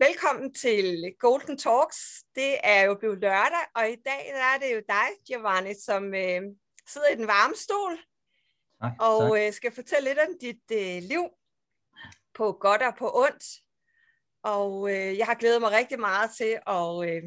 [0.00, 2.24] Velkommen til Golden Talks.
[2.34, 6.14] Det er jo blevet lørdag, og i dag der er det jo dig, Giovanni, som
[6.14, 6.42] øh,
[6.88, 7.98] sidder i den varme stol
[8.82, 9.40] Tak, og tak.
[9.40, 11.24] øh, skal fortælle lidt om dit øh, liv
[12.34, 13.44] på godt og på ondt.
[14.42, 17.22] Og øh, jeg har glædet mig rigtig meget til at, øh,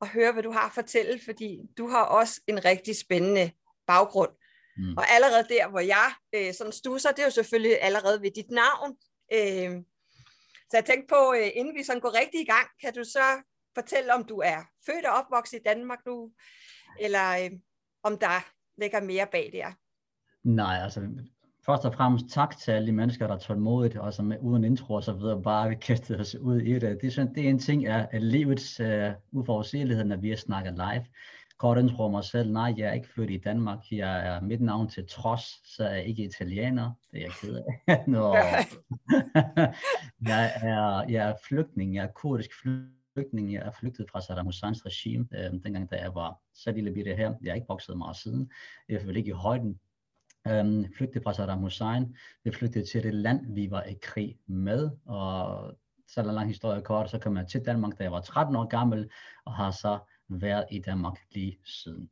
[0.00, 3.52] at høre, hvad du har at fortælle, fordi du har også en rigtig spændende
[3.86, 4.30] baggrund.
[4.76, 4.96] Mm.
[4.96, 8.50] Og allerede der, hvor jeg øh, sådan stusser, det er jo selvfølgelig allerede ved dit
[8.50, 8.96] navn.
[9.32, 9.82] Øh,
[10.72, 13.26] så jeg tænkte på, øh, inden vi sådan går rigtig i gang, kan du så
[13.74, 16.32] fortælle, om du er født og opvokset i Danmark nu,
[17.00, 17.50] eller øh,
[18.02, 18.38] om der
[18.80, 19.68] ligger mere bag der.
[20.44, 21.00] Nej, altså
[21.66, 24.94] først og fremmest tak til alle de mennesker, der er tålmodigt, og som uden intro
[24.94, 26.98] og så videre bare vi kaste os ud i det.
[27.00, 31.04] Det er, sådan, det er en ting af, livets uh, uforudsigelighed, når vi snakker live.
[31.62, 32.52] Kort intro mig selv.
[32.52, 33.78] Nej, jeg er ikke født i Danmark.
[33.90, 36.90] Jeg er mit navn til trods, så er jeg ikke italiener.
[37.10, 38.04] Det er jeg ked af.
[38.14, 38.34] Nå.
[40.32, 41.94] jeg, er, jeg er flygtning.
[41.94, 43.52] Jeg er kurdisk flygtning.
[43.52, 47.14] Jeg er flygtet fra Saddam Husseins regime, øh, dengang da jeg var så lille bitte
[47.14, 47.34] her.
[47.42, 48.50] Jeg er ikke vokset meget siden.
[48.88, 49.80] Jeg er ikke i højden.
[50.50, 52.16] Um, flygtede fra Saddam Hussein.
[52.44, 54.90] Vi flygtede til det land, vi var i krig med.
[55.06, 55.72] Og
[56.08, 58.20] så er der en lang historie kort, så kom jeg til Danmark, da jeg var
[58.20, 59.10] 13 år gammel,
[59.44, 62.10] og har så været i Danmark lige siden.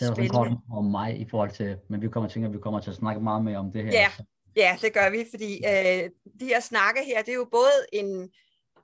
[0.00, 2.58] Det var sådan kort om mig i forhold til, men vi kommer til, at vi
[2.58, 3.92] kommer til at snakke meget mere om det her.
[3.92, 4.10] Ja,
[4.56, 8.22] ja det gør vi, fordi øh, de her snakke her, det er jo både en,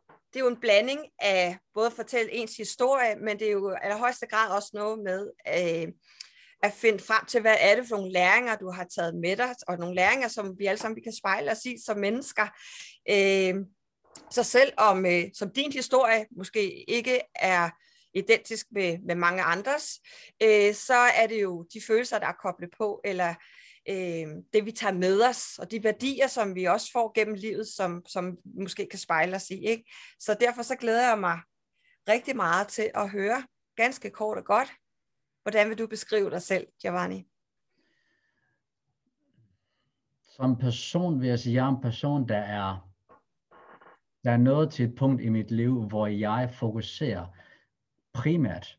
[0.08, 3.70] det er jo en blanding af både at fortælle ens historie, men det er jo
[3.70, 5.92] i allerhøjeste grad også noget med øh,
[6.62, 9.54] at finde frem til, hvad er det for nogle læringer, du har taget med dig,
[9.68, 12.46] og nogle læringer, som vi alle sammen vi kan spejle os i som mennesker.
[13.10, 13.54] Øh,
[14.30, 17.70] så selvom øh, som din historie måske ikke er
[18.18, 20.00] identisk med, med mange andres,
[20.42, 23.34] øh, så er det jo de følelser, der er koblet på, eller
[23.88, 27.68] øh, det vi tager med os, og de værdier, som vi også får gennem livet,
[27.68, 29.64] som, som måske kan spejle os i.
[29.64, 29.84] Ikke?
[30.20, 31.40] Så derfor så glæder jeg mig
[32.08, 33.46] rigtig meget til at høre,
[33.76, 34.68] ganske kort og godt,
[35.42, 37.26] hvordan vil du beskrive dig selv, Giovanni?
[40.36, 42.90] Som person vil jeg sige, jeg er en person, der er,
[44.24, 47.26] der er nået til et punkt i mit liv, hvor jeg fokuserer
[48.18, 48.78] primært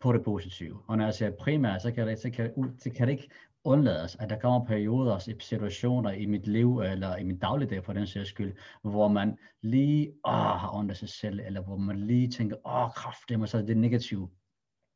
[0.00, 0.82] på det positive.
[0.86, 3.28] Og når jeg siger primært, så kan det, så kan, så kan det ikke
[3.64, 7.92] undlades, at der kommer perioder, og situationer i mit liv, eller i min dagligdag for
[7.92, 8.52] den sags skyld,
[8.82, 12.90] hvor man lige åh, har ondt af sig selv, eller hvor man lige tænker, åh
[12.90, 14.30] kraft, det er så det negative.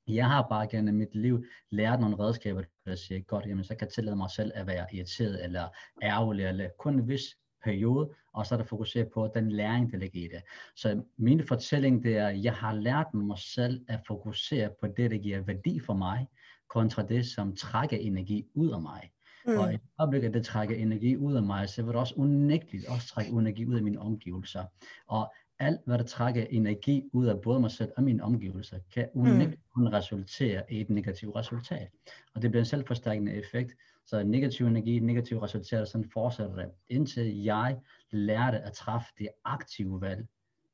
[0.08, 3.86] Jeg har bare gennem mit liv lært nogle redskaber, der siger, godt, jamen så kan
[3.86, 5.68] jeg tillade mig selv at være irriteret, eller
[6.02, 9.98] ærgerlig, eller kun en vis periode, og så er der fokuseret på den læring, der
[9.98, 10.42] ligger i det.
[10.76, 15.10] Så min fortælling, det er, at jeg har lært mig selv at fokusere på det,
[15.10, 16.26] der giver værdi for mig,
[16.68, 19.10] kontra det, som trækker energi ud af mig.
[19.46, 19.58] Mm.
[19.58, 22.88] Og i øjeblik, at det trækker energi ud af mig, så vil det også unægteligt
[22.88, 24.64] også trække energi ud af mine omgivelser.
[25.06, 29.08] Og alt, hvad der trækker energi ud af både mig selv og mine omgivelser, kan
[29.14, 29.86] unægteligt mm.
[29.86, 31.88] resultere i et negativt resultat.
[32.34, 33.72] Og det bliver en selvforstærkende effekt.
[34.06, 37.78] Så negativ energi, negativ resultater, sådan fortsætter det, indtil jeg
[38.10, 40.26] lærte at træffe det aktive valg.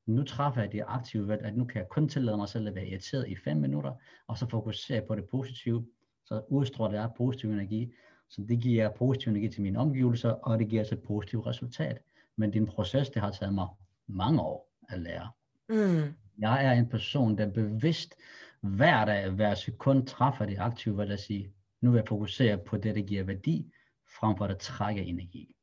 [0.06, 2.74] Nu træffer jeg det aktive valg, at nu kan jeg kun tillade mig selv at
[2.74, 3.92] være irriteret i 5 minutter,
[4.26, 5.86] og så fokusere på det positive,
[6.24, 7.92] så udstråler jeg positiv energi,
[8.28, 11.98] så det giver positiv energi til mine omgivelser, og det giver altså et positivt resultat.
[12.36, 13.68] Men det er en proces, det har taget mig
[14.06, 15.30] mange år at lære.
[15.68, 16.14] Mm.
[16.38, 18.14] Jeg er en person, der bevidst
[18.60, 22.76] hver dag, hver sekund træffer det aktive valg at sige, nu vil jeg fokusere på
[22.76, 23.72] det, der giver værdi,
[24.18, 25.54] frem for at trække energi.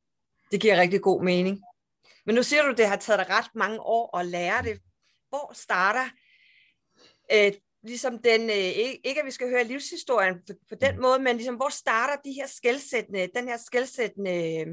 [0.50, 1.62] Det giver rigtig god mening.
[2.26, 4.80] Men nu siger du, det har taget dig ret mange år at lære det.
[5.28, 6.08] Hvor starter
[7.32, 8.56] øh, ligesom den, øh,
[9.04, 12.32] ikke at vi skal høre livshistorien på, på den måde, men ligesom, hvor starter de
[12.32, 14.66] her skældsættende, den her skældsættende øh,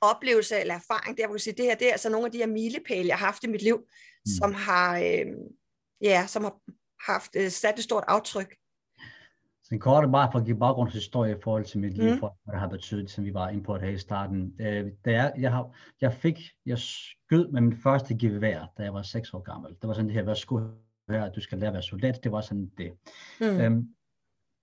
[0.00, 2.38] oplevelse eller erfaring, der hvor du sige, det her, det er altså nogle af de
[2.38, 4.30] her milepæle, jeg har haft i mit liv, mm.
[4.40, 5.26] som har, øh,
[6.00, 6.60] ja, som har
[7.12, 8.56] haft øh, sat et stort aftryk.
[9.68, 12.18] Så en kort bare for at give baggrundshistorie i forhold til mit liv, mm.
[12.18, 14.54] for hvad det har betydet, som vi var inde på det her i starten.
[14.60, 18.94] Øh, da jeg, jeg, har, jeg fik, jeg skød med min første gevær, da jeg
[18.94, 19.70] var 6 år gammel.
[19.70, 20.68] Det var sådan det her, hvad skulle
[21.08, 22.92] her, at du skal lære at være soldat, det var sådan det.
[23.40, 23.60] Mm.
[23.60, 23.88] Øhm,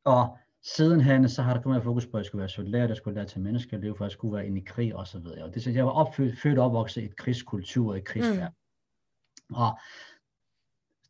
[0.06, 3.16] og sidenhen, så har der kommet fokus på, at jeg skulle være soldat, jeg skulle
[3.16, 5.44] lære til menneskeliv, for jeg skulle være inde i krig og så videre.
[5.44, 8.52] Og det, så jeg var opfødt, født og opvokset i et krigskultur og et krigsværk.
[9.50, 9.56] Mm.
[9.56, 9.80] Og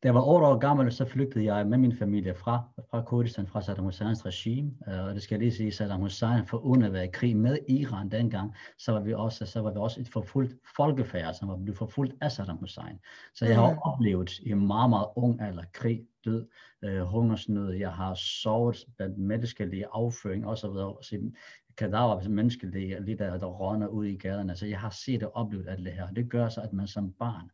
[0.03, 3.47] da jeg var 8 år gammel, så flygtede jeg med min familie fra, fra Kurdistan,
[3.47, 4.71] fra Saddam Husseins regime.
[4.87, 7.57] Og det skal jeg lige sige, Saddam Hussein for uden at være i krig med
[7.67, 11.57] Iran dengang, så var vi også, så var vi også et forfulgt folkefærd, som var
[11.57, 12.99] blevet forfulgt af Saddam Hussein.
[13.33, 13.79] Så jeg har mm.
[13.83, 16.47] oplevet i meget, meget ung alder krig, død,
[16.83, 20.69] øh, hungersnød, jeg har sovet blandt menneskelige afføring osv.
[21.01, 21.31] Så
[21.77, 24.55] kadaver, mennesker, der, lige der, der rådner ud i gaderne.
[24.55, 26.07] Så jeg har set og oplevet alt det her.
[26.07, 27.49] Det gør så, at man som barn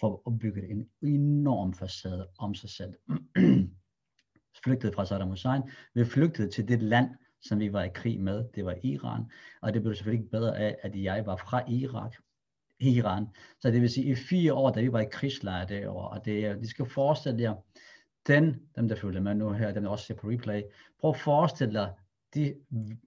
[0.00, 2.94] får opbygget en enorm facade om sig selv.
[4.64, 5.62] flygtede fra Saddam Hussein.
[5.94, 7.08] Vi flygtede til det land,
[7.42, 8.44] som vi var i krig med.
[8.54, 9.24] Det var Iran.
[9.62, 12.14] Og det blev selvfølgelig ikke bedre af, at jeg var fra Irak.
[12.80, 13.26] Iran.
[13.60, 16.60] Så det vil sige, i fire år, da vi var i krigslejr derovre, og det,
[16.60, 17.54] de skal forestille jer,
[18.26, 20.62] den, dem der følger med nu her, dem der også ser på replay,
[21.00, 21.92] prøv at forestille dig
[22.34, 22.54] de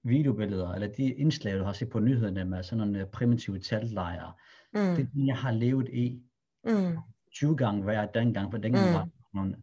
[0.04, 4.34] videobilleder, eller de indslag, du har set på nyhederne med sådan nogle primitive teltlejre.
[4.74, 4.80] Mm.
[4.80, 6.22] Det er det, jeg har levet i
[6.64, 6.98] mm.
[7.32, 8.94] 20 gange hver dengang, for dengang mm.
[8.94, 9.56] var nogle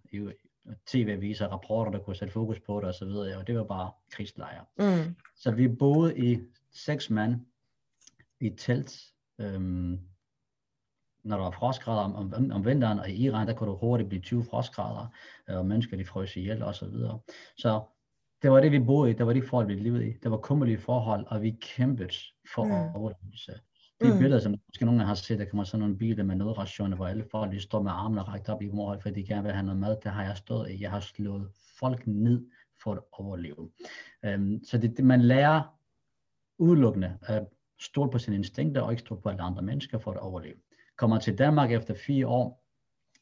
[0.86, 3.08] tv-aviser, rapporter, der kunne sætte fokus på det osv.,
[3.38, 4.64] og det var bare krigslejre.
[4.78, 5.14] Mm.
[5.36, 6.38] Så vi boede i
[6.72, 7.40] seks mand
[8.40, 10.00] i telt, øhm,
[11.24, 14.08] når der var frostgrader om, om, om vinteren, og i Iran, der kunne du hurtigt
[14.08, 15.06] blive 20 frostgrader,
[15.48, 17.20] øh, og mennesker de frøs ihjel og så videre.
[17.56, 17.82] Så
[18.42, 20.12] det var det, vi boede i, det var de forhold, vi levede i.
[20.22, 22.14] Det var kummerlige forhold, og vi kæmpede
[22.54, 22.94] for mm.
[22.94, 23.60] overlevelse.
[24.00, 24.18] De mm.
[24.18, 27.24] billeder, som måske nogen har set, der kommer sådan nogle biler med nødrationer, hvor alle
[27.30, 29.80] folk de står med armene rækket op i mål, fordi de gerne vil have noget
[29.80, 29.96] mad.
[30.02, 30.82] Det har jeg stået i.
[30.82, 31.48] Jeg har slået
[31.78, 32.46] folk ned
[32.82, 33.70] for at overleve.
[34.34, 35.62] Um, så det, det, man lærer
[36.58, 37.46] udelukkende at
[37.80, 40.56] stole på sine instinkter og ikke stole på alle andre mennesker for at overleve.
[40.96, 42.65] Kommer til Danmark efter fire år,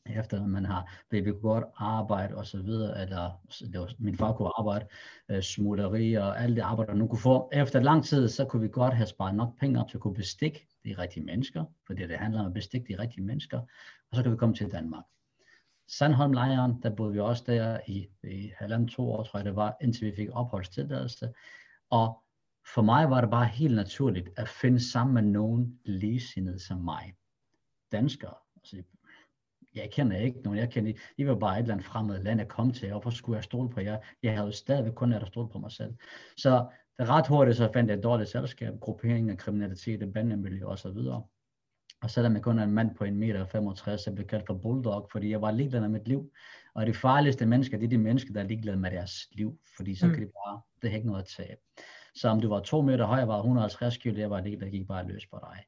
[0.07, 4.59] efter man har blevet godt arbejde og så videre, eller det var, min far kunne
[4.59, 4.87] arbejde,
[5.29, 5.37] uh,
[6.23, 7.51] og alt det arbejde, man nu kunne få.
[7.53, 10.15] Efter lang tid, så kunne vi godt have sparet nok penge op til at kunne
[10.15, 13.59] bestikke de rigtige mennesker, for det, det handler om at bestikke de rigtige mennesker,
[14.11, 15.05] og så kan vi komme til Danmark.
[15.89, 19.77] Sandholm-lejren, der boede vi også der i, i halvandet to år, tror jeg det var,
[19.81, 21.33] indtil vi fik opholdstilladelse.
[21.91, 22.23] Og
[22.75, 27.15] for mig var det bare helt naturligt at finde sammen med nogen ligesindede som mig.
[27.93, 28.35] Danskere.
[28.57, 28.83] Altså,
[29.75, 32.49] jeg kender ikke nogen, jeg kender, I var bare et eller andet fremmed land, jeg
[32.49, 33.99] kom til, og hvorfor skulle jeg stole på jer?
[34.23, 35.95] Jeg havde jo stadigvæk kun lært at stole på mig selv.
[36.37, 36.67] Så
[36.99, 40.91] det ret hurtigt så fandt jeg et dårligt selskab, gruppering af kriminalitet, bandemiljø og så
[40.91, 41.23] videre.
[42.03, 44.55] Og selvom jeg kun er en mand på 1,65 meter, så blev jeg kaldt for
[44.55, 46.33] bulldog, fordi jeg var ligeglad med mit liv.
[46.75, 49.95] Og de farligste mennesker, det er de mennesker, der er ligeglade med deres liv, fordi
[49.95, 50.13] så mm.
[50.13, 51.57] kan de bare, det har ikke noget at tage.
[52.15, 54.79] Så om du var 2 meter høj, jeg var 150 kilo, jeg var ligeglad, der
[54.79, 55.65] gik bare løs på dig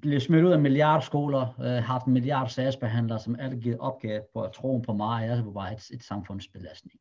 [0.00, 4.42] blev smidt ud af milliardskoler, øh, haft en milliard sagsbehandlere, som alle givet opgave på
[4.42, 7.00] at tro på mig, jeg var bare et, et samfundsbelastning.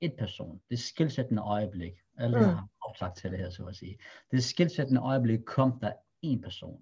[0.00, 2.44] Et person, det skilsættende øjeblik, alle mm.
[2.44, 3.98] har opsagt til det her, så at sige.
[4.30, 5.92] Det skilsættende øjeblik kom der
[6.22, 6.80] en person.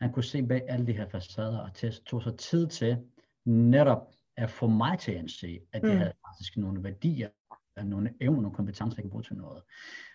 [0.00, 1.70] Han kunne se bag alle de her facader, og
[2.06, 2.98] tog sig tid til
[3.44, 4.06] netop
[4.36, 5.98] at få mig til at se, at det mm.
[5.98, 7.28] havde faktisk nogle værdier,
[7.84, 9.62] nogle evner, nogle kompetencer, jeg kan bruge til noget.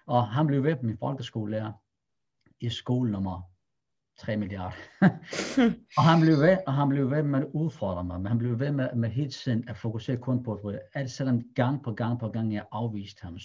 [0.06, 1.72] Og han blev ved med min folkeskolelærer
[2.60, 3.42] i skole nummer
[4.18, 4.76] 3 milliarder.
[5.98, 8.60] og han blev ved, og han blev ved med at udfordre mig, men han blev
[8.60, 12.20] ved med, med helt tiden at fokusere kun på det, alt selvom gang på gang
[12.20, 13.38] på gang jeg afviste ham,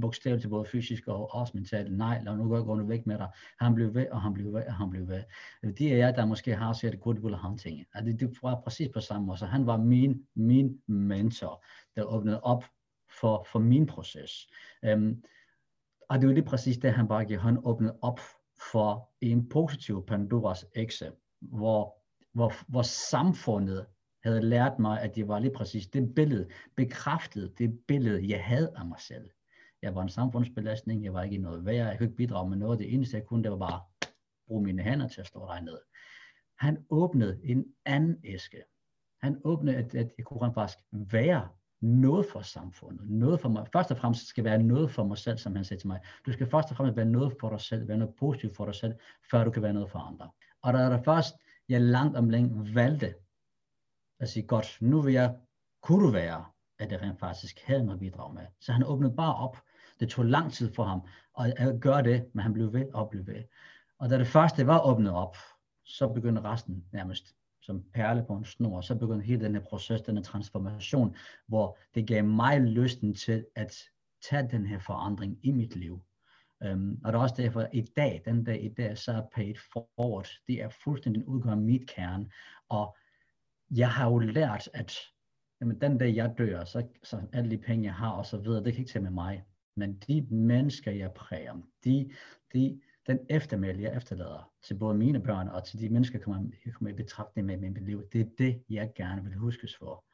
[0.00, 3.28] bogstaveligt til både fysisk og også mentalt, nej, lad nu gå nu væk med dig.
[3.60, 5.22] Han blev ved, og han blev ved, og han blev ved.
[5.62, 7.84] Det er jeg, der måske har set good will hunting.
[7.94, 9.38] Altså, det var præcis på samme måde.
[9.38, 11.64] Så han var min, min mentor,
[11.96, 12.64] der åbnede op
[13.20, 14.48] for, for min proces.
[14.92, 15.22] Um,
[16.08, 17.42] og det var lige præcis det, han bare gjorde.
[17.42, 18.20] Han åbnede op
[18.72, 21.94] for en positiv Pandoras ekse, hvor,
[22.32, 23.86] hvor, hvor samfundet
[24.24, 28.72] havde lært mig, at det var lige præcis det billede, bekræftede det billede, jeg havde
[28.76, 29.30] af mig selv.
[29.82, 32.78] Jeg var en samfundsbelastning, jeg var ikke noget værd, jeg kunne ikke bidrage med noget.
[32.78, 33.80] Det eneste jeg kunne, det var bare
[34.46, 35.78] bruge mine hænder til at stå ned.
[36.58, 38.62] Han åbnede en anden æske.
[39.22, 41.48] Han åbnede, at, at jeg kunne faktisk være
[41.84, 43.66] noget for samfundet, noget for mig.
[43.72, 46.00] Først og fremmest skal være noget for mig selv, som han sagde til mig.
[46.26, 48.74] Du skal først og fremmest være noget for dig selv, være noget positivt for dig
[48.74, 48.94] selv,
[49.30, 50.30] før du kan være noget for andre.
[50.62, 51.34] Og der er der først,
[51.68, 53.14] jeg langt om længe valgte
[54.20, 55.34] at sige, godt, nu vil jeg,
[55.82, 56.44] kunne du være,
[56.78, 58.46] at det rent faktisk havde noget bidrag med.
[58.60, 59.56] Så han åbnede bare op.
[60.00, 61.00] Det tog lang tid for ham
[61.38, 63.42] at gøre det, men han blev ved og blev ved.
[63.98, 65.36] Og da det første var åbnet op,
[65.84, 67.34] så begyndte resten nærmest
[67.66, 71.16] som perle på en snor, så begyndte hele den her proces, den her transformation,
[71.46, 73.76] hvor det gav mig lysten til at
[74.30, 76.02] tage den her forandring i mit liv.
[76.72, 79.54] Um, og det er også derfor, i dag, den dag i dag, så er paid
[79.72, 82.30] forward, det er fuldstændig udgør mit kerne,
[82.68, 82.96] og
[83.70, 84.92] jeg har jo lært, at
[85.60, 88.64] jamen, den dag jeg dør, så, så alle de penge, jeg har og så videre,
[88.64, 89.44] det kan ikke tage med mig.
[89.76, 91.54] Men de mennesker, jeg præger,
[91.84, 92.10] de,
[92.52, 96.42] de, den eftermæl, jeg efterlader til både mine børn og til de mennesker, jeg kommer,
[96.64, 99.76] jeg kommer i betragtning med i mit liv, det er det, jeg gerne vil huskes
[99.76, 100.04] for.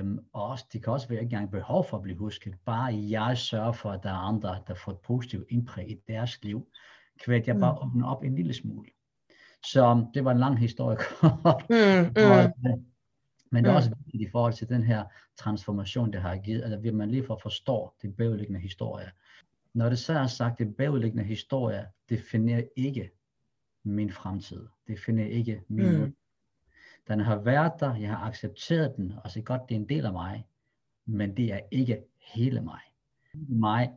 [0.00, 2.18] Um, og også, det kan også være, at jeg ikke engang behov for at blive
[2.18, 2.54] husket.
[2.64, 6.42] Bare jeg sørger for, at der er andre, der får et positivt indpræg i deres
[6.42, 6.68] liv,
[7.20, 7.88] kvært jeg bare mm.
[7.88, 8.90] åbner op en lille smule.
[9.66, 10.98] Så det var en lang historie.
[11.70, 12.84] mm, mm.
[13.52, 15.04] Men det er også vigtigt i forhold til den her
[15.38, 19.10] transformation, det har givet, at man lige for forstå det bagvedliggende historie,
[19.74, 23.10] når det så er sagt, det bagudliggende historie definerer ikke
[23.82, 24.60] min fremtid.
[24.60, 26.16] Det definerer ikke min mm.
[27.08, 30.06] Den har været der, jeg har accepteret den, og så godt, det er en del
[30.06, 30.46] af mig,
[31.06, 32.02] men det er ikke
[32.34, 32.80] hele mig.
[33.34, 33.90] Mig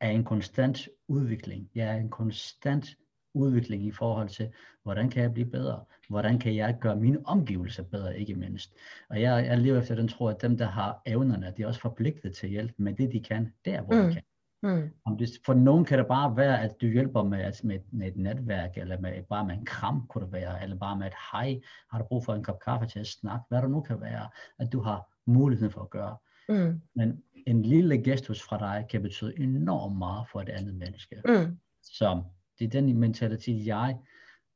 [0.00, 1.70] er en konstant udvikling.
[1.74, 2.96] Jeg er en konstant
[3.34, 4.52] udvikling i forhold til,
[4.82, 5.84] hvordan kan jeg blive bedre?
[6.08, 8.74] Hvordan kan jeg gøre mine omgivelser bedre, ikke mindst?
[9.08, 11.80] Og jeg, jeg lever efter den tro, at dem, der har evnerne, de er også
[11.80, 14.08] forpligtet til hjælp med det, de kan, der hvor mm.
[14.08, 14.22] de kan.
[14.62, 14.90] Mm.
[15.04, 18.16] Om det, for nogen kan det bare være, at du hjælper med, med, med et
[18.16, 21.60] netværk, eller med, bare med en kram, kunne det være, eller bare med et hej,
[21.90, 24.28] har du brug for en kop kaffe til at snakke, hvad det nu kan være,
[24.58, 26.16] at du har muligheden for at gøre.
[26.48, 26.80] Mm.
[26.94, 31.22] Men en lille gestus fra dig kan betyde enormt meget for et andet menneske.
[31.24, 31.58] Mm.
[31.82, 32.22] Så
[32.58, 33.98] det er den mentalitet, jeg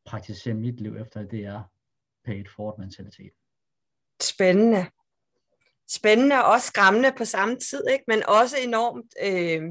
[0.05, 1.63] praktiserer mit liv efter, det er
[2.25, 3.31] pay it forward mentalitet.
[4.23, 4.87] Spændende.
[5.89, 8.05] Spændende og også skræmmende på samme tid, ikke?
[8.09, 9.63] men også enormt øh,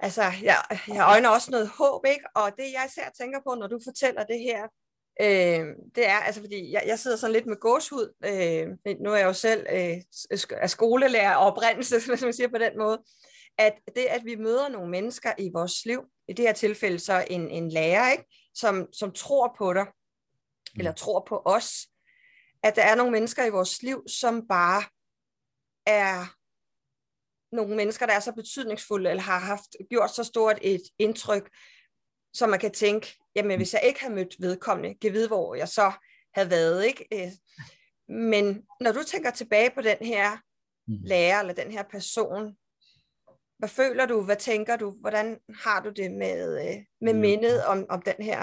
[0.00, 0.56] altså, jeg,
[0.88, 2.24] jeg øjner også noget håb, ikke?
[2.34, 4.62] Og det, jeg især tænker på, når du fortæller det her,
[5.20, 8.14] øh, det er, altså, fordi jeg, jeg sidder sådan lidt med gåshud.
[8.24, 8.68] Øh,
[9.00, 9.96] nu er jeg jo selv øh,
[10.50, 13.02] af skolelærer og oprindelse, hvis man siger på den måde,
[13.58, 17.26] at det, at vi møder nogle mennesker i vores liv, i det her tilfælde så
[17.30, 18.24] en, en lærer, ikke?
[18.54, 19.86] Som, som tror på dig,
[20.78, 21.86] eller tror på os,
[22.62, 24.82] at der er nogle mennesker i vores liv, som bare
[25.86, 26.39] er
[27.52, 31.50] nogle mennesker, der er så betydningsfulde, eller har haft gjort så stort et indtryk,
[32.34, 35.68] så man kan tænke, jamen hvis jeg ikke havde mødt vedkommende, kan vide, hvor jeg
[35.68, 35.92] så
[36.34, 36.84] havde været.
[36.84, 37.06] Ikke?
[37.12, 37.32] Øh,
[38.08, 40.36] men når du tænker tilbage på den her
[40.88, 40.98] mm.
[41.02, 42.56] lærer, eller den her person,
[43.58, 47.86] hvad føler du, hvad tænker du, hvordan har du det med, øh, med mindet om,
[47.88, 48.40] om den her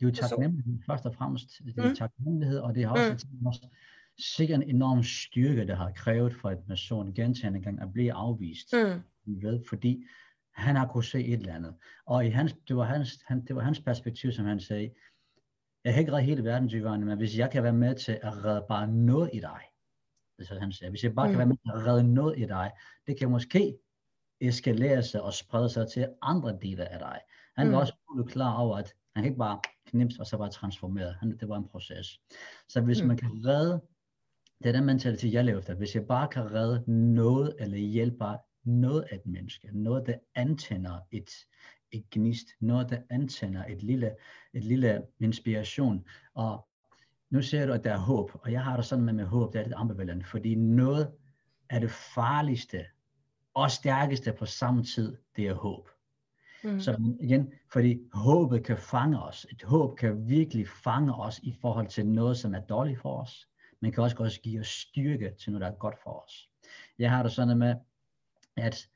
[0.00, 1.48] Det er jo taknemmelighed først og fremmest.
[1.64, 1.96] Det er mm.
[1.96, 3.46] taknemmelighed, og det har også, mm.
[3.46, 3.68] også
[4.18, 8.72] sikkert en enorm styrke, der har krævet for en person gentagende gang at blive afvist.
[8.72, 9.02] Mm.
[9.42, 10.04] Ved, fordi
[10.54, 11.74] han har kunnet se et eller andet.
[12.06, 14.90] Og i hans, det, var hans, han, det var hans perspektiv, som han sagde,
[15.84, 18.44] jeg kan ikke redde hele verden, Giovanni, men hvis jeg kan være med til at
[18.44, 19.60] redde bare noget i dig,
[20.38, 21.32] det er han siger, hvis jeg bare mm.
[21.32, 22.70] kan være med til at redde noget i dig,
[23.06, 23.78] det kan måske
[24.40, 27.20] eskalere sig og sprede sig til andre dele af dig.
[27.56, 27.72] Han mm.
[27.72, 31.12] var også fuldt klar over, at han kan ikke bare knipse og så bare transformere.
[31.12, 32.20] Han, det var en proces.
[32.68, 33.08] Så hvis mm.
[33.08, 33.82] man kan redde
[34.62, 35.74] det er den mentalitet, jeg lever efter.
[35.74, 36.84] Hvis jeg bare kan redde
[37.14, 38.24] noget, eller hjælpe
[38.64, 41.30] noget af et menneske, noget, der antænder et,
[41.92, 44.14] et gnist, noget, der antænder et lille,
[44.52, 46.04] et lille inspiration.
[46.34, 46.68] Og
[47.30, 49.52] nu ser du, at der er håb, og jeg har det sådan med, med håb,
[49.52, 51.12] det er lidt ambivalent, fordi noget
[51.70, 52.84] af det farligste
[53.54, 55.88] og stærkeste på samme tid, det er håb.
[56.64, 56.80] Mm.
[56.80, 59.46] Så igen, fordi håbet kan fange os.
[59.50, 63.48] Et håb kan virkelig fange os i forhold til noget, som er dårligt for os
[63.84, 66.50] men kan også godt give os styrke til noget, der er godt for os.
[66.98, 67.74] Jeg har det sådan med,
[68.56, 68.88] at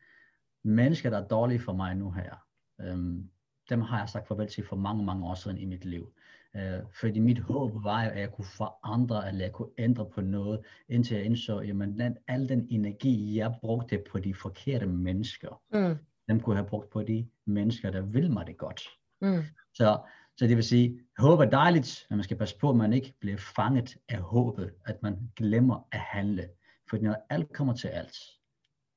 [0.65, 2.35] mennesker, der er dårlige for mig nu her,
[2.81, 3.31] øhm,
[3.71, 6.13] dem har jeg sagt farvel til for mange, mange år siden i mit liv.
[6.57, 10.61] Øh, fordi mit håb var at jeg kunne forandre, eller jeg kunne ændre på noget,
[10.89, 15.99] indtil jeg indså, den, al den energi, jeg brugte på de forkerte mennesker, mm.
[16.29, 18.81] dem kunne jeg have brugt på de mennesker, der vil mig det godt.
[19.21, 19.43] Mm.
[19.75, 19.99] Så
[20.39, 23.15] så det vil sige, håb er dejligt, men man skal passe på, at man ikke
[23.21, 26.49] bliver fanget af håbet, at man glemmer at handle.
[26.91, 28.17] For når alt kommer til alt,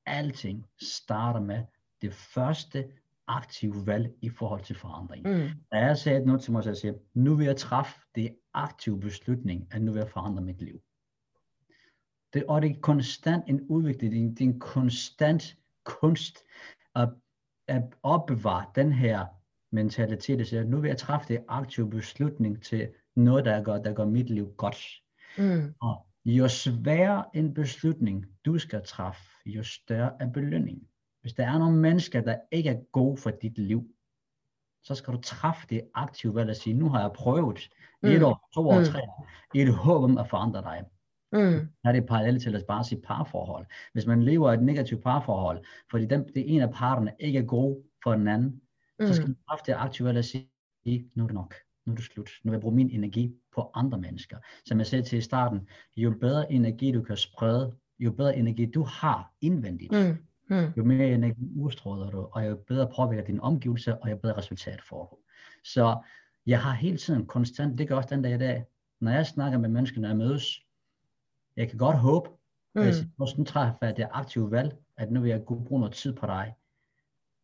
[0.06, 1.64] alting starter med
[2.02, 2.92] det første
[3.26, 5.28] aktive valg i forhold til forandring.
[5.28, 5.48] Mm.
[5.72, 9.00] Da jeg sagde noget til mig, så jeg siger, nu vil jeg træffe det aktive
[9.00, 10.82] beslutning, at nu vil jeg forandre mit liv.
[12.34, 16.38] Det, og det er konstant en udvikling, det er, det er en konstant kunst
[16.94, 17.08] at,
[17.68, 19.26] at opbevare den her
[19.72, 23.92] mentalitet, der siger, nu vil jeg træffe det aktive beslutning til noget, der gør, der
[23.92, 24.76] gør mit liv godt.
[25.38, 25.74] Mm.
[25.80, 30.82] Og jo sværere en beslutning du skal træffe, jo større er belønning.
[31.20, 33.86] Hvis der er nogle mennesker, der ikke er gode for dit liv,
[34.84, 37.68] så skal du træffe det aktive valg at sige, nu har jeg prøvet
[38.02, 38.08] mm.
[38.08, 38.84] et år, to år, mm.
[38.84, 40.84] tre år, i et håb om at forandre dig.
[41.32, 41.68] Mm.
[41.82, 43.66] Der er det parallelt til at bare sige parforhold.
[43.92, 47.84] Hvis man lever et negativt parforhold, fordi den, det en af parterne ikke er god
[48.02, 48.61] for den anden,
[49.02, 49.08] mm.
[49.08, 51.54] så skal man træffe det aktuelle og sige, nu er det nok,
[51.86, 54.36] nu er det slut, nu vil jeg bruge min energi på andre mennesker.
[54.66, 58.66] Som jeg sagde til i starten, jo bedre energi du kan sprede, jo bedre energi
[58.66, 60.16] du har indvendigt, mm.
[60.56, 60.72] Mm.
[60.76, 64.82] jo mere energi udstråler du, og jo bedre påvirker din omgivelser, og jo bedre resultat
[64.82, 65.16] får du.
[65.64, 66.02] Så
[66.46, 68.64] jeg har hele tiden konstant, det gør også den dag i dag,
[69.00, 70.60] når jeg snakker med mennesker, når jeg mødes,
[71.56, 72.28] jeg kan godt håbe,
[72.74, 72.82] mm.
[72.82, 76.26] hvis jeg sådan træffer det aktive valg, at nu vil jeg bruge noget tid på
[76.26, 76.54] dig,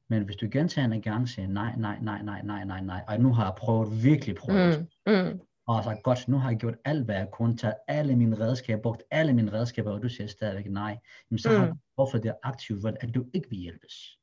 [0.09, 3.33] men hvis du gentagende gang siger nej, nej, nej, nej, nej, nej, nej, og nu
[3.33, 5.41] har jeg prøvet, virkelig prøvet, mm, mm.
[5.67, 8.83] og sagt, godt, nu har jeg gjort alt, hvad jeg kunne, taget alle mine redskaber,
[8.83, 10.99] brugt alle mine redskaber, og du siger stadigvæk nej,
[11.31, 11.57] jamen, så mm.
[11.57, 14.19] har du hvorfor det er aktivt valg, at du ikke vil hjælpes.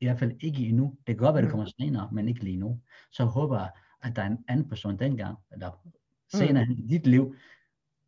[0.00, 0.94] I hvert fald ikke endnu.
[1.06, 1.50] Det kan godt være, det Mm.
[1.50, 2.80] kommer senere, men ikke lige nu.
[3.12, 3.70] Så håber jeg,
[4.02, 5.70] at der er en anden person dengang, eller
[6.34, 7.34] senere i dit liv,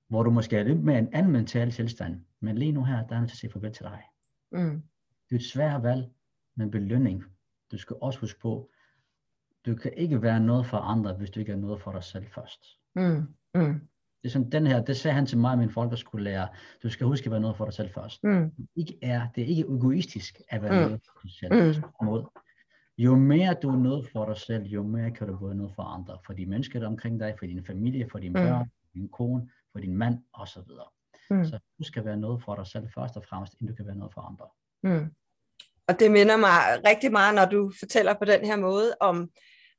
[0.09, 2.21] hvor du måske er lidt med en anden mental tilstand.
[2.40, 4.02] Men lige nu her, der er nødt til at sige farvel til dig.
[4.52, 4.83] Mm.
[5.28, 6.09] Det er et svært valg,
[6.56, 7.25] men belønning.
[7.72, 8.70] Du skal også huske på,
[9.66, 12.26] du kan ikke være noget for andre, hvis du ikke er noget for dig selv
[12.26, 12.64] først.
[12.94, 13.26] Mm.
[13.54, 13.80] Mm.
[14.22, 16.46] Det er sådan den her, det sagde han til mig, min folkeskolelærer.
[16.82, 18.25] Du skal huske at være noget for dig selv først.
[18.25, 18.52] Mm.
[18.76, 20.76] Ikke er, det er ikke egoistisk at være Mm.
[20.90, 21.82] noget for dig selv.
[22.00, 22.06] Mm.
[22.06, 22.25] Mod.
[22.98, 25.82] Jo mere du er noget for dig selv, jo mere kan du være noget for
[25.82, 26.18] andre.
[26.26, 28.46] For de mennesker, der er omkring dig, for din familie, for dine Mm.
[28.46, 30.62] børn, for din kone, for din mand osv.
[31.30, 31.44] Mm.
[31.44, 33.96] Så du skal være noget for dig selv først og fremmest, inden du kan være
[33.96, 34.46] noget for andre.
[34.82, 35.10] Mm.
[35.88, 39.28] Og det minder mig rigtig meget, når du fortæller på den her måde om,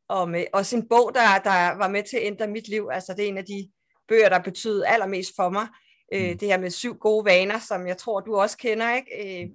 [0.10, 2.90] om øh, også en bog, der, der var med til at ændre mit liv.
[2.92, 3.70] Altså det er en af de
[4.08, 5.68] bøger, der betyder allermest for mig.
[6.14, 6.38] Øh, Mm.
[6.38, 9.44] det her med syv gode vaner, som jeg tror, du også kender, ikke?
[9.44, 9.50] Øh,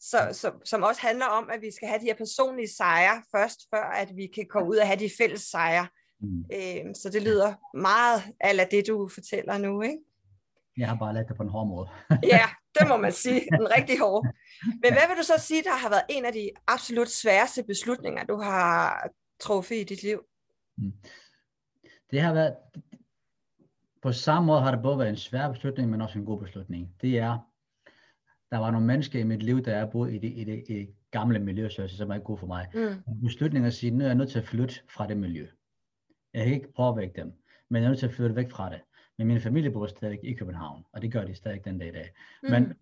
[0.00, 3.60] så, så, som også handler om, at vi skal have de her personlige sejre først,
[3.74, 5.86] før at vi kan komme ud og have de fælles sejre.
[6.20, 6.44] Mm.
[6.54, 9.98] Øh, så det lyder meget af det, du fortæller nu, ikke?
[10.80, 11.88] Jeg har bare lært det på en hård måde.
[12.34, 12.46] Ja,
[12.78, 13.40] det må man sige.
[13.40, 14.32] Den rigtig hårde.
[14.82, 18.24] Men hvad vil du så sige, der har været en af de absolut sværeste beslutninger,
[18.24, 19.08] du har
[19.40, 20.20] truffet i dit liv?
[22.10, 22.56] Det har været,
[24.02, 26.94] på samme måde har det både været en svær beslutning, men også en god beslutning.
[27.02, 27.38] Det er,
[28.50, 30.72] der var nogle mennesker i mit liv, der er boet i det, i det, i
[30.72, 32.66] det gamle miljø, så som er ikke god for mig.
[32.74, 33.22] Mm.
[33.22, 35.46] Beslutningen at sige, nu er jeg nødt til at flytte fra det miljø.
[36.34, 37.32] Jeg kan ikke påvirke dem,
[37.70, 38.80] men jeg er nødt til at flytte væk fra det.
[39.20, 41.92] Men min familie bor stadig i København, og det gør de stadig den dag i
[41.92, 42.10] dag.
[42.42, 42.72] Men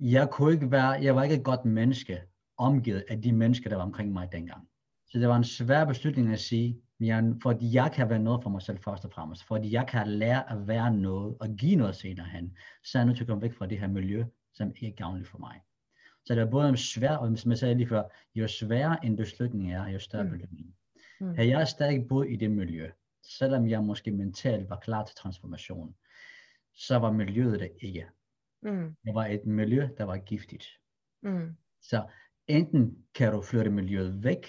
[0.00, 2.22] jeg kunne ikke være, jeg var ikke et godt menneske,
[2.58, 4.68] omgivet af de mennesker, der var omkring mig dengang.
[5.06, 8.50] Så det var en svær beslutning at sige, jeg, fordi jeg kan være noget for
[8.50, 11.96] mig selv først og fremmest, fordi jeg kan lære at være noget og give noget
[11.96, 14.24] senere hen, så er jeg nødt til at komme væk fra det her miljø,
[14.54, 15.60] som ikke er gavnligt for mig.
[16.24, 18.02] Så det er både en svær, og som jeg sagde lige før,
[18.34, 20.30] jo sværere en beslutning er, jo større Mm.
[20.30, 20.74] belønning.
[21.20, 21.34] Mm.
[21.34, 22.90] Havde jeg stadig boet i det miljø,
[23.22, 25.94] selvom jeg måske mentalt var klar til transformation,
[26.74, 28.06] så var miljøet det ikke.
[28.62, 28.96] Mm.
[29.04, 30.64] Det var et miljø, der var giftigt.
[31.22, 31.56] Mm.
[31.82, 32.04] Så
[32.46, 34.46] enten kan du flytte miljøet væk,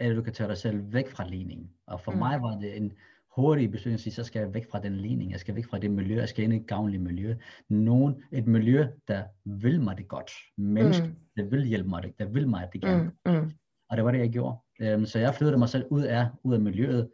[0.00, 1.70] eller du kan tage dig selv væk fra ligningen.
[1.86, 2.18] Og for Mm.
[2.18, 2.92] mig var det en
[3.36, 5.78] hurtig beslutning at sige, så skal jeg væk fra den ligning, jeg skal væk fra
[5.78, 7.36] det miljø, jeg skal ind i et gavnligt miljø.
[7.68, 10.30] Nogen, et miljø, der vil mig det godt.
[10.56, 11.14] Mennesker, Mm.
[11.36, 13.12] der vil hjælpe mig det, der vil mig det gerne.
[13.26, 13.32] Mm.
[13.32, 13.50] Mm.
[13.88, 14.56] Og det var det, jeg gjorde.
[14.80, 17.10] Øhm, så jeg flyttede mig selv ud af, ud af miljøet,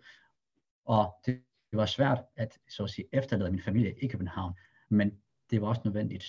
[0.84, 4.54] og det, det var svært at, så at sige, efterlade min familie i København,
[4.88, 5.12] men
[5.50, 6.24] det var også nødvendigt.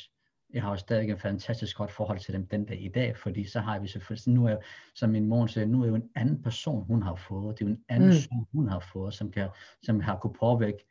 [0.53, 3.43] Jeg har jo stadig et fantastisk godt forhold til dem den dag i dag, fordi
[3.43, 4.57] så har vi selvfølgelig, nu er,
[4.95, 7.69] som min mor siger, nu er jo en anden person, hun har fået, det er
[7.69, 8.13] jo en anden Mm.
[8.15, 8.19] mm.
[8.19, 9.49] son, hun har fået, som, kan,
[9.83, 10.85] som har kunne påvirke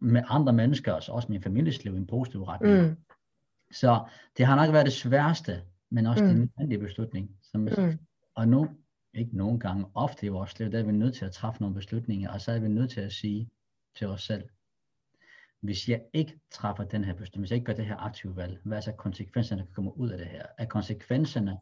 [0.00, 2.82] med andre mennesker, altså også min families liv i en positiv retning.
[2.88, 2.96] Mm.
[3.72, 6.30] Så det har nok været det sværeste, men også mm.
[6.30, 7.30] den nødvendige beslutning.
[7.42, 7.98] Som, Mm.
[8.34, 8.68] og nu,
[9.14, 11.74] ikke nogle gange, ofte i vores liv, der er vi nødt til at træffe nogle
[11.74, 13.50] beslutninger, og så er vi nødt til at sige
[13.96, 14.44] til os selv,
[15.60, 18.60] hvis jeg ikke træffer den her beslutning, hvis jeg ikke gør det her aktive valg,
[18.64, 20.46] hvad er så konsekvenserne, der kommer ud af det her?
[20.58, 21.58] Er konsekvenserne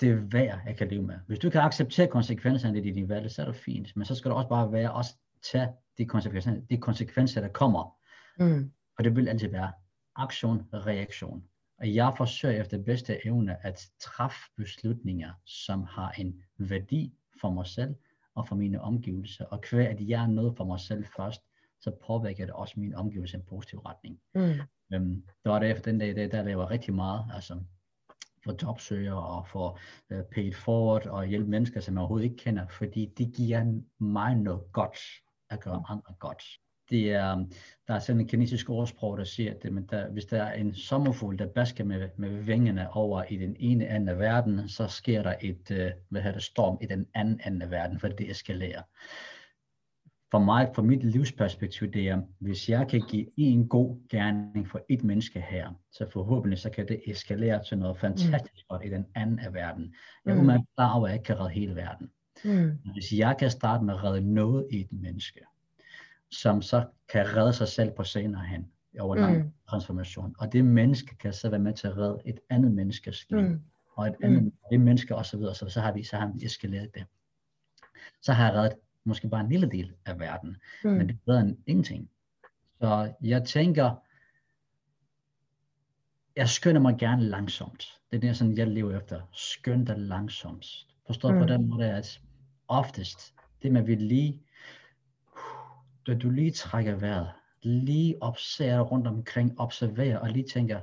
[0.00, 1.18] det er værd, jeg kan leve med?
[1.26, 4.30] Hvis du kan acceptere konsekvenserne i dit valg, så er det fint, men så skal
[4.30, 5.14] du også bare være, også
[5.52, 5.68] tage
[5.98, 7.96] de konsekvenser, de konsekvenser der kommer,
[8.38, 8.72] Mm.
[8.98, 9.72] og det vil altid være
[10.14, 11.44] aktion, reaktion.
[11.78, 17.66] Og jeg forsøger efter bedste evne at træffe beslutninger, som har en værdi for mig
[17.66, 17.94] selv
[18.34, 19.44] og for mine omgivelser.
[19.44, 21.42] Og hver at jeg er noget for mig selv først,
[21.80, 24.20] så påvirker det også min omgivelser i en positiv retning.
[24.34, 24.60] Mm.
[24.94, 27.60] Øhm, det var det efter den dag, der, der laver rigtig meget, altså
[28.44, 29.78] for jobsøgere og for
[30.10, 34.34] uh, paid forward og hjælpe mennesker, som jeg overhovedet ikke kender, fordi det giver mig
[34.34, 34.98] noget godt
[35.50, 36.42] at gøre andre godt.
[36.90, 37.44] Det er,
[37.88, 40.52] der er sådan en kinesisk ordsprog, der siger, at det, men der, hvis der er
[40.54, 44.86] en sommerfugl, der basker med, med vingerne over i den ene ende af verden, så
[44.86, 45.76] sker der et uh,
[46.08, 48.82] hvad hedder det, storm i den anden ende af verden, for det eskalerer.
[50.30, 54.80] For mig, for mit livsperspektiv, det er, hvis jeg kan give en god gerning for
[54.88, 59.06] et menneske her, så forhåbentlig så kan det eskalere til noget fantastisk godt i den
[59.14, 59.94] anden af verden.
[60.26, 60.66] Jeg er Mm.
[60.76, 62.10] klar over, at jeg ikke kan redde hele verden.
[62.44, 62.78] Mm.
[62.92, 65.40] Hvis jeg kan starte med at redde noget i et menneske,
[66.30, 68.66] som så kan redde sig selv på senere hen,
[69.00, 69.52] over lang Mm.
[69.68, 73.40] transformation, og det menneske kan så være med til at redde et andet menneskes liv,
[73.40, 73.60] Mm.
[73.96, 76.94] og et andet det menneske osv., så, så, så har vi så har vi eskaleret
[76.94, 77.04] det.
[78.22, 80.90] Så har jeg reddet måske bare en lille del af verden, mm.
[80.90, 81.06] men Mm.
[81.08, 82.10] det er bedre end ingenting.
[82.80, 83.94] Så jeg tænker,
[86.36, 87.86] jeg skynder mig gerne langsomt.
[88.10, 89.20] Det er det, sådan, jeg lever efter.
[89.32, 90.66] Skynd dig langsomt.
[91.06, 91.38] Forstår mm.
[91.38, 91.48] på Mm.
[91.48, 92.20] den måde, at
[92.68, 94.42] oftest, det med, at vi lige,
[96.06, 97.28] da du lige trækker vejret,
[97.62, 100.80] lige observerer rundt omkring, observerer og lige tænker,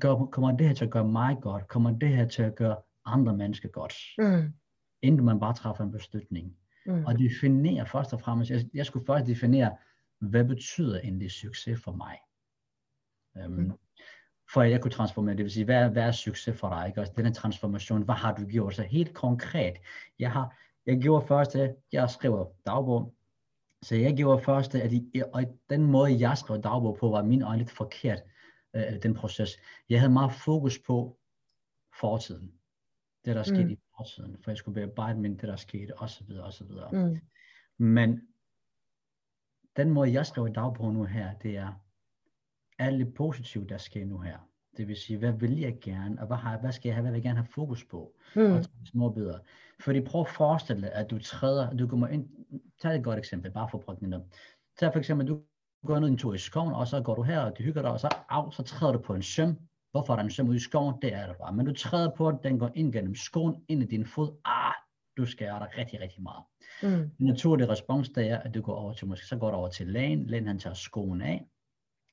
[0.00, 1.68] gør, kommer det her til at gøre mig godt?
[1.68, 4.52] Kommer det her til at gøre andre mennesker godt, Mm.
[5.02, 6.56] inden man bare træffer en beslutning.
[6.86, 7.04] Mm.
[7.04, 9.76] Og definere først og fremmest, jeg, jeg skulle først definere,
[10.18, 12.16] hvad betyder egentlig succes for mig?
[13.46, 13.72] Um, Mm.
[14.52, 16.88] For at jeg kunne transformere, det vil sige, hvad, hvad er succes for dig?
[16.88, 17.00] Ikke?
[17.00, 18.74] Også denne transformation, hvad har du gjort?
[18.74, 19.74] Så helt konkret,
[20.18, 23.14] jeg har, jeg gjorde først, at jeg skrev dagbog,
[23.82, 27.42] så jeg gjorde først, at I, og den måde, jeg skrev dagbog på, var min
[27.42, 28.22] øjne lidt forkert,
[28.76, 29.50] øh, den proces.
[29.88, 31.18] Jeg havde meget fokus på
[32.00, 32.52] fortiden.
[33.24, 33.70] Det, der skete Mm.
[33.70, 36.32] i fortiden, for jeg skulle bearbejde min, det, der skete, osv.
[36.42, 36.70] osv.
[36.92, 37.18] Mm.
[37.78, 38.20] Men
[39.76, 41.72] den måde, jeg skriver dagbog nu her, det er
[42.78, 44.49] alt det positive, der sker nu her.
[44.76, 47.12] Det vil sige, hvad vil jeg gerne, og hvad, har, hvad skal jeg have, hvad
[47.12, 48.12] vil jeg gerne have fokus på?
[48.36, 48.42] Mm.
[48.42, 49.38] Og tage små bidder.
[49.80, 52.28] Fordi prøv at forestille dig, at du træder, du kommer ind,
[52.82, 54.22] tag et godt eksempel, bare for at prøve det
[54.78, 55.40] Tag for eksempel, du
[55.86, 57.90] går ned en tur i skoven, og så går du her, og du hygger dig,
[57.90, 59.58] og så, au, så træder du på en søm.
[59.90, 60.94] Hvorfor er der en søm ude i skoven?
[61.02, 61.52] Det er der bare.
[61.52, 64.40] Men du træder på den, den går ind gennem skoven, ind i din fod.
[64.44, 64.74] Ah,
[65.16, 66.44] du skærer dig rigtig, rigtig meget.
[66.82, 67.10] Mm.
[67.20, 69.68] En naturlig respons, det er, at du går over til, måske så går du over
[69.68, 71.46] til lægen, lægen han tager skoen af,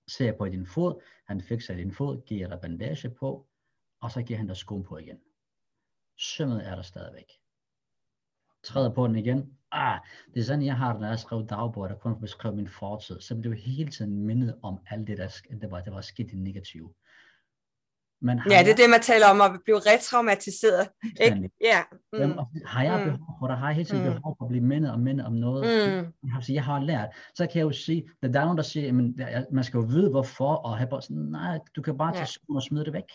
[0.08, 3.48] ser på din fod, han fikser din fod, giver dig bandage på,
[4.02, 5.20] og så giver han dig skoen på igen.
[6.18, 7.32] Sømmet er der stadigvæk.
[8.64, 9.58] Træder på den igen.
[9.72, 10.00] Ah,
[10.34, 13.22] det er sådan, jeg har det, når jeg skrev dagbog, der kun beskrev min fortid.
[13.22, 16.32] Så blev jeg hele tiden mindet om alt det, der, det var, det var sket
[16.32, 16.96] i negativt.
[18.22, 20.88] Men har Ja, det er jeg- det, man taler om at blive retraumatiseret.
[21.26, 21.50] Ikke?
[21.62, 21.80] Ja.
[22.14, 22.38] Jamen, Mm.
[22.38, 23.04] og har jeg Mm.
[23.12, 23.58] behov for det?
[23.58, 24.14] Har jeg hele tiden Mm.
[24.14, 25.64] behov for at blive mindet og mindet om noget?
[25.66, 26.14] Mm.
[26.24, 27.10] Jeg har, jeg har lært.
[27.36, 29.86] Så kan jeg jo sige, at der er nogen, der siger, at man skal jo
[29.90, 32.56] vide hvorfor, og have bare sådan, nej, du kan bare tage Ja.
[32.56, 33.10] og smide det væk.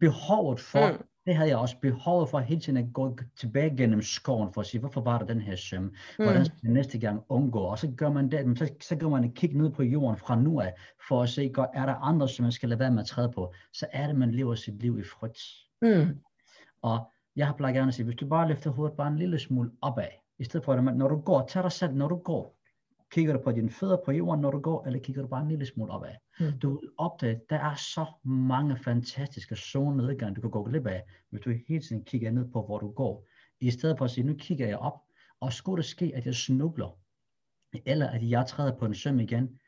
[0.00, 0.98] Behovet for, Mm.
[1.28, 4.66] Det havde jeg også, behovet for hele tiden at gå tilbage gennem skoven, for at
[4.66, 5.94] sige, hvorfor var der den her søm?
[6.16, 6.44] Hvordan Mm.
[6.44, 7.58] skal jeg næste gang undgå?
[7.58, 10.40] Og så gør man det, så, så gør man et kig ned på jorden fra
[10.40, 10.74] nu af,
[11.08, 13.52] for at se, er der andre, som man skal lade være med at træde på?
[13.72, 15.38] Så er det, man lever sit liv i frygt.
[15.82, 16.18] Mm.
[16.82, 19.38] Og jeg har plejer gerne at sige, hvis du bare løfter hovedet bare en lille
[19.38, 22.57] smule opad, i stedet for at når du går, tag dig selv, når du går,
[23.12, 25.48] kigger du på dine fødder på jorden, når du går, eller kigger du bare en
[25.48, 26.14] lille smule opad.
[26.40, 26.58] Mm.
[26.58, 31.40] Du vil opdage, der er så mange fantastiske solnedgange, du kan gå glip af, hvis
[31.40, 33.26] du hele tiden kigger ned på, hvor du går.
[33.60, 35.00] I stedet for at sige, nu kigger jeg op,
[35.40, 36.98] og skulle det ske, at jeg snubler,
[37.84, 39.60] eller at jeg træder på en søm igen,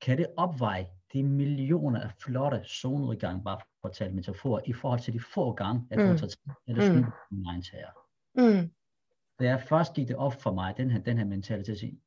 [0.00, 5.00] kan det opveje de millioner af flotte solnedgange, bare for at tale metafor, i forhold
[5.00, 6.04] til de få gange, jeg Mm.
[6.06, 6.30] kunne tage
[6.66, 6.92] eller Mm.
[6.92, 7.90] snuble min egen tager.
[8.34, 8.70] Mm.
[9.40, 12.00] Da jeg først gik det op for mig, den her, den her mentalitet, at sige,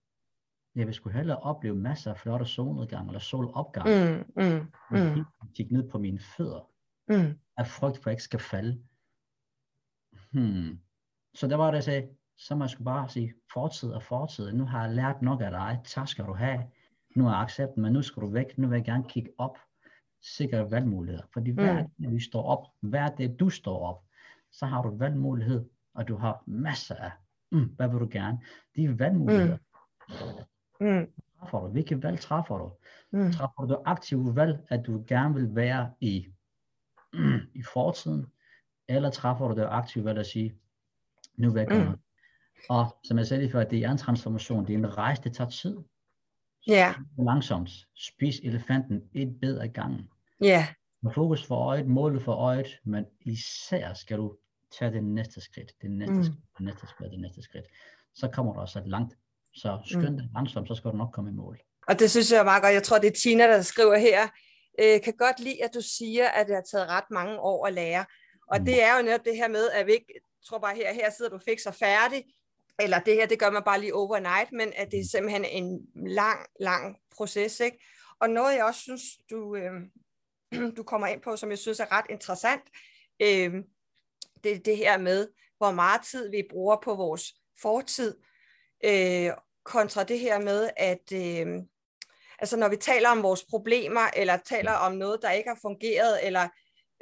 [0.76, 4.44] jeg vil sgu hellere opleve masser af flotte solnedgang eller solopgang, mm.
[4.44, 4.52] Mm.
[4.92, 4.98] Mm.
[4.98, 5.16] mm.
[5.18, 5.26] Mm.
[5.56, 6.70] kigge ned på mine fødder,
[7.10, 7.40] Mm.
[7.58, 8.84] af frygt for, at jeg ikke skal falde.
[10.32, 10.80] Hmm.
[11.34, 12.08] Så der var det, jeg sagde,
[12.38, 14.52] så må jeg skulle bare sige, fortid og fortid.
[14.52, 15.80] Nu har jeg lært nok af dig.
[15.86, 16.64] Tak skal du have.
[17.16, 18.58] Nu er jeg accepten, men nu skal du væk.
[18.58, 19.58] Nu vil jeg gerne kigge op.
[20.22, 21.26] Sikre valgmuligheder.
[21.34, 24.04] Fordi hver dag vi står op, hver dag du står op,
[24.52, 27.12] så har du valgmulighed, og du har masser af,
[27.52, 28.40] mm, hvad vil du gerne?
[28.76, 29.58] De valgmuligheder
[30.10, 30.14] Mm.
[31.39, 31.67] Træffer du.
[31.67, 32.72] Hvilke valg træffer du?
[33.12, 33.32] Mm.
[33.32, 36.28] Træffer du aktive valg, at du gerne vil være i,
[37.60, 38.26] i fortiden,
[38.88, 40.56] eller træffer du det aktive valg at sige,
[41.36, 42.00] nu vil jeg gøre Mm.
[42.69, 45.34] Og som jeg sagde lige før, det er en transformation, det er en rejse, det
[45.36, 45.78] tager tid.
[46.67, 46.93] Ja.
[47.17, 47.69] Langsomt.
[47.96, 50.10] Spis elefanten et bid ad gangen.
[50.41, 50.67] Ja.
[51.02, 54.38] Med fokus for øjet, målet for øjet, men især skal du
[54.80, 56.24] tage det næste skridt, det næste Mm.
[56.24, 57.65] skridt, det næste skridt, det næste skridt.
[58.13, 59.17] Så kommer du også et langt.
[59.56, 61.60] Så skynd dig langsomt, så skal du nok komme i mål.
[61.88, 62.74] Og det synes jeg er meget godt.
[62.74, 64.28] Jeg tror, det er Tina, der skriver her.
[64.80, 67.74] Øh, kan godt lide, at du siger, at det har taget ret mange år at
[67.74, 68.06] lære.
[68.48, 68.66] Og Mm.
[68.66, 70.13] det er jo netop det her med, at vi ikke
[70.46, 72.24] tror bare her, her sidder du og færdig,
[72.80, 75.88] eller det her, det gør man bare lige overnight, men at det er simpelthen en
[76.08, 77.60] lang, lang proces.
[77.60, 77.78] Ikke?
[78.20, 79.72] Og noget, jeg også synes, du, øh,
[80.78, 82.63] du kommer ind på, som jeg synes er ret interessant,
[83.20, 83.54] øh,
[84.44, 88.16] det er det her med, hvor meget tid vi bruger på vores fortid,
[88.84, 89.32] øh,
[89.63, 91.63] kontra det her med, at øh,
[92.39, 96.26] altså når vi taler om vores problemer, eller taler om noget, der ikke har fungeret,
[96.26, 96.48] eller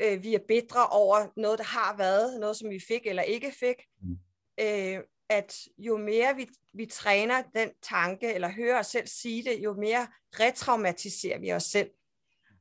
[0.01, 3.51] øh, vi er bedre over noget, der har været, noget, som vi fik eller ikke
[3.59, 4.17] fik, Mm.
[4.59, 9.59] øh, at jo mere vi, vi træner den tanke, eller hører os selv sige det,
[9.63, 10.07] jo mere
[10.39, 11.89] retraumatiserer vi os selv.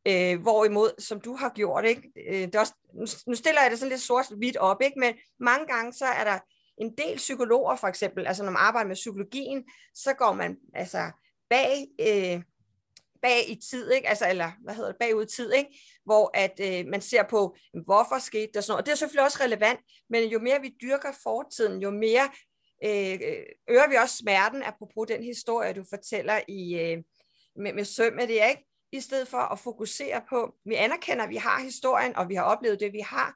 [0.09, 2.13] Øh, hvorimod, som du har gjort, ikke?
[2.29, 2.75] Øh, det er også,
[3.27, 4.99] nu, stiller jeg det sådan lidt sort-hvidt op, ikke?
[4.99, 6.39] men mange gange så er der
[6.81, 9.65] en del psykologer for eksempel, altså når man arbejder med psykologien,
[9.95, 11.11] så går man altså
[11.51, 12.43] bag, øh,
[13.23, 14.09] bag i tid, ikke?
[14.09, 15.81] Altså, eller hvad hedder det, bagud i tid, ikke?
[16.05, 18.83] hvor at øh, man ser på, hvorfor skete det sådan noget.
[18.83, 22.31] Og det er selvfølgelig også relevant, men jo mere vi dyrker fortiden, jo mere
[22.85, 26.99] øh, øh øger vi også smerten, apropos den historie, du fortæller i, øh,
[27.57, 28.67] med, med sømmet, det ikke?
[28.93, 32.43] I stedet for at fokusere på, vi anerkender, at vi har historien, og vi har
[32.43, 33.35] oplevet det, vi har,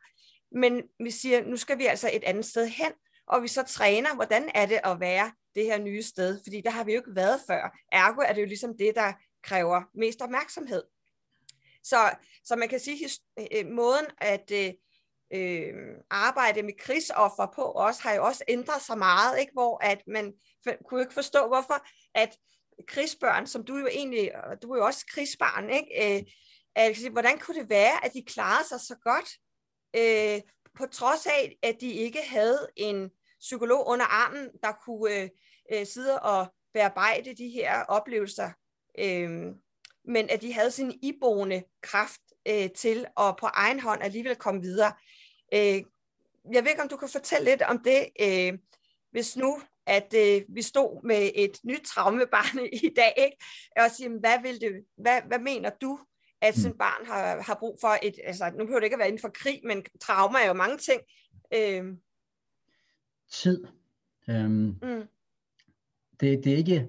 [0.58, 2.92] men vi siger, nu skal vi altså et andet sted hen,
[3.26, 6.70] og vi så træner, hvordan er det at være det her nye sted, fordi der
[6.70, 7.78] har vi jo ikke været før.
[7.92, 10.82] Ergo er det jo ligesom det, der kræver mest opmærksomhed.
[11.82, 14.72] Så, så man kan sige, at øh, øh, måden at øh,
[15.32, 15.74] øh
[16.10, 19.52] arbejde med krigsoffer på også har jo også ændret sig meget, ikke?
[19.52, 20.32] hvor at man
[20.88, 22.36] kunne ikke forstå, hvorfor at
[22.86, 24.30] krigsbørn, som du jo egentlig,
[24.62, 26.18] du er jo også krigsbarn, ikke?
[26.18, 26.22] Øh,
[26.74, 29.28] at, hvordan kunne det være, at de klarede sig så godt,
[29.96, 30.40] øh,
[30.76, 33.10] på trods af, at de ikke havde en
[33.40, 35.28] psykolog under armen, der kunne øh,
[35.72, 38.50] øh, sidde og bearbejde de her oplevelser,
[38.98, 39.30] øh,
[40.04, 44.60] men at de havde sin iboende kraft øh, til at på egen hånd alligevel komme
[44.60, 44.92] videre.
[45.54, 45.82] Øh,
[46.52, 48.58] jeg ved ikke, om du kan fortælle lidt om det, øh,
[49.10, 53.36] hvis nu at øh, vi stod med et nyt traumebarn i dag, ikke?
[53.76, 55.98] og siger, hvad, vil det, hvad, hvad mener du,
[56.44, 56.78] at sådan et mm.
[56.78, 59.28] barn har, har brug for et, altså nu behøver det ikke at være inden for
[59.34, 61.00] krig, men trauma er jo mange ting.
[61.54, 61.96] Øh.
[63.32, 63.64] Tid.
[64.28, 65.02] Øhm, mm.
[66.20, 66.88] det, det, er ikke,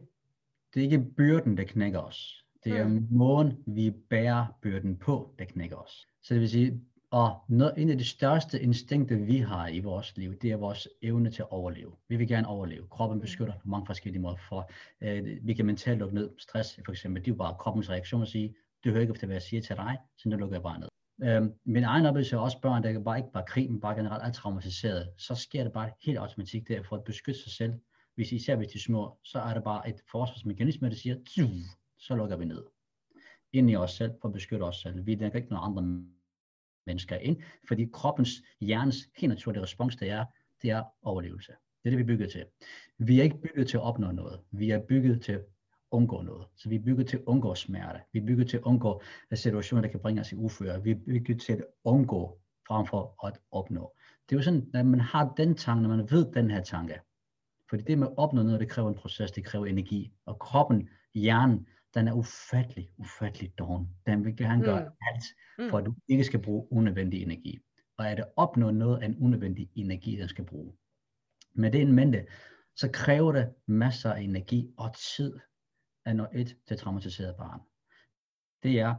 [0.74, 2.46] det er ikke byrden, der knækker os.
[2.64, 3.08] Det er mm.
[3.12, 6.08] måden, vi bærer byrden på, der knækker os.
[6.22, 10.18] Så det vil sige, og noget, en af de største instinkter, vi har i vores
[10.18, 11.92] liv, det er vores evne til at overleve.
[12.10, 12.88] Vi vil gerne overleve.
[12.88, 14.38] Kroppen beskytter på mange forskellige måder.
[14.50, 16.30] For, øh, vi kan mentalt lukke ned.
[16.38, 18.56] Stress for eksempel, det er jo bare kroppens reaktion at sige,
[18.86, 20.90] du hører ikke efter, hvad jeg siger til dig, så nu lukker jeg bare ned.
[21.24, 24.24] Øhm, min egen oplevelse er også børn, der bare ikke bare krig, men bare generelt
[24.24, 25.14] er traumatiseret.
[25.18, 27.74] Så sker det bare helt automatik der for at beskytte sig selv.
[28.16, 31.16] Hvis især hvis de er små, så er det bare et forsvarsmekanisme, der siger,
[31.98, 32.64] så lukker vi ned.
[33.54, 35.06] Ind i os selv for at beskytte os selv.
[35.06, 36.06] Vi er ikke nogen andre
[36.86, 38.30] mennesker ind, fordi kroppens,
[38.62, 40.26] hjernens helt naturlige respons, det er,
[40.62, 41.52] det er overlevelse.
[41.52, 42.46] Det er det, vi er bygget til.
[42.98, 44.40] Vi er ikke bygget til at opnå noget.
[44.52, 45.40] Vi er bygget til
[45.96, 46.48] undgå noget.
[46.56, 48.00] Så vi er bygget til at undgå smerte.
[48.14, 49.02] Vi er bygget til at undgå
[49.34, 50.84] situationer, der kan bringe os i uføre.
[50.84, 53.94] Vi er bygget til at undgå frem for at opnå.
[54.30, 57.00] Det er jo sådan, at man har den tanke, når man ved den her tanke.
[57.70, 60.12] Fordi det med at opnå noget, det kræver en proces, det kræver energi.
[60.26, 63.90] Og kroppen, hjernen, den er ufattelig, ufattelig doven.
[64.06, 64.92] Den vil gerne gøre mm.
[65.14, 65.26] alt,
[65.60, 65.70] mm.
[65.70, 67.60] for at du ikke skal bruge unødvendig energi.
[67.98, 70.74] Og er det opnå noget af en unødvendig energi, den skal bruge.
[71.54, 72.26] Med det en mente,
[72.76, 75.40] så kræver det masser af energi og tid
[76.06, 77.60] at nå et til traumatiseret barn.
[78.64, 78.96] Det er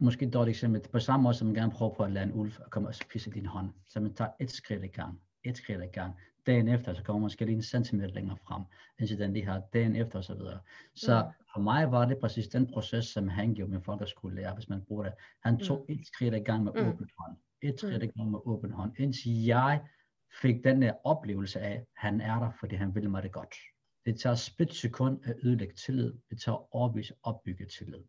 [0.00, 0.88] måske et dårligt eksempel.
[0.92, 3.30] På samme måde som man gerne prøver på at lade en ulv komme og spise
[3.30, 3.70] din hånd.
[3.88, 6.14] Så man tager et skridt i gang, et skridt i gang.
[6.46, 8.62] Dagen efter, så kommer man måske lige en centimeter længere frem,
[8.98, 10.22] indtil den lige har dagen efter osv.
[10.22, 10.60] Så, videre.
[10.94, 14.68] så mm for mig var det præcis den proces, som han gjorde med folkeskolelærer, hvis
[14.68, 15.12] man bruger det.
[15.42, 15.94] Han tog mm.
[15.94, 16.88] et skridt i gang med mm.
[16.88, 17.36] åben hånd.
[17.62, 18.12] Et skridt i mm.
[18.16, 18.92] gang med åben hånd.
[18.98, 19.80] Indtil jeg
[20.42, 23.54] fik den der oplevelse af, at han er der, fordi han vil mig det godt.
[24.04, 26.12] Det tager split sekund at ødelægge tillid.
[26.30, 28.00] Det tager overvis at opbygge tillid.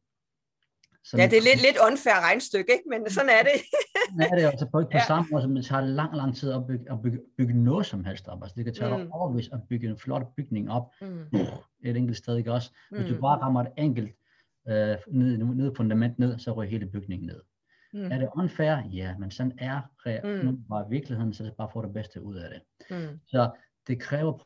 [1.03, 2.89] Så ja, det er lidt, lidt unfair regnstykke, ikke?
[2.89, 3.57] men sådan er det.
[4.33, 5.05] det er altså på, på ja.
[5.07, 8.03] samme måde, som det tager lang, lang tid at bygge, at bygge, bygge noget som
[8.05, 8.43] helst op.
[8.43, 9.11] Altså det kan tage mm.
[9.11, 11.25] overvis at bygge en flot bygning op, mm.
[11.83, 12.71] et enkelt sted, ikke også?
[12.91, 13.15] Hvis mm.
[13.15, 14.09] du bare rammer et enkelt
[14.67, 17.41] øh, ned, ned fundament ned, så ryger hele bygningen ned.
[17.93, 18.11] Mm.
[18.11, 18.77] Er det unfair?
[18.91, 19.81] Ja, men sådan er
[20.23, 20.45] mm.
[20.45, 22.61] nu bare virkeligheden, så det bare får det bedste ud af det.
[22.97, 23.19] Mm.
[23.27, 23.49] Så
[23.87, 24.43] det kræver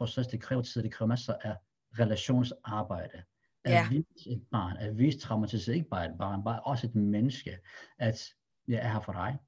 [0.00, 1.56] proces, det kræver tid, det kræver masser af
[1.98, 3.22] relationsarbejde
[3.64, 3.88] at ja.
[3.88, 7.58] vise et barn, at vise traumatiseret, ikke bare et barn, bare også et menneske,
[7.98, 8.34] at
[8.68, 9.38] jeg er her for dig.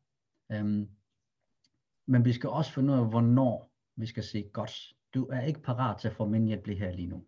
[0.61, 0.89] Um,
[2.07, 5.63] men vi skal også finde ud af, hvornår vi skal sige, godt, du er ikke
[5.63, 7.27] parat til at få min hjælp her lige nu.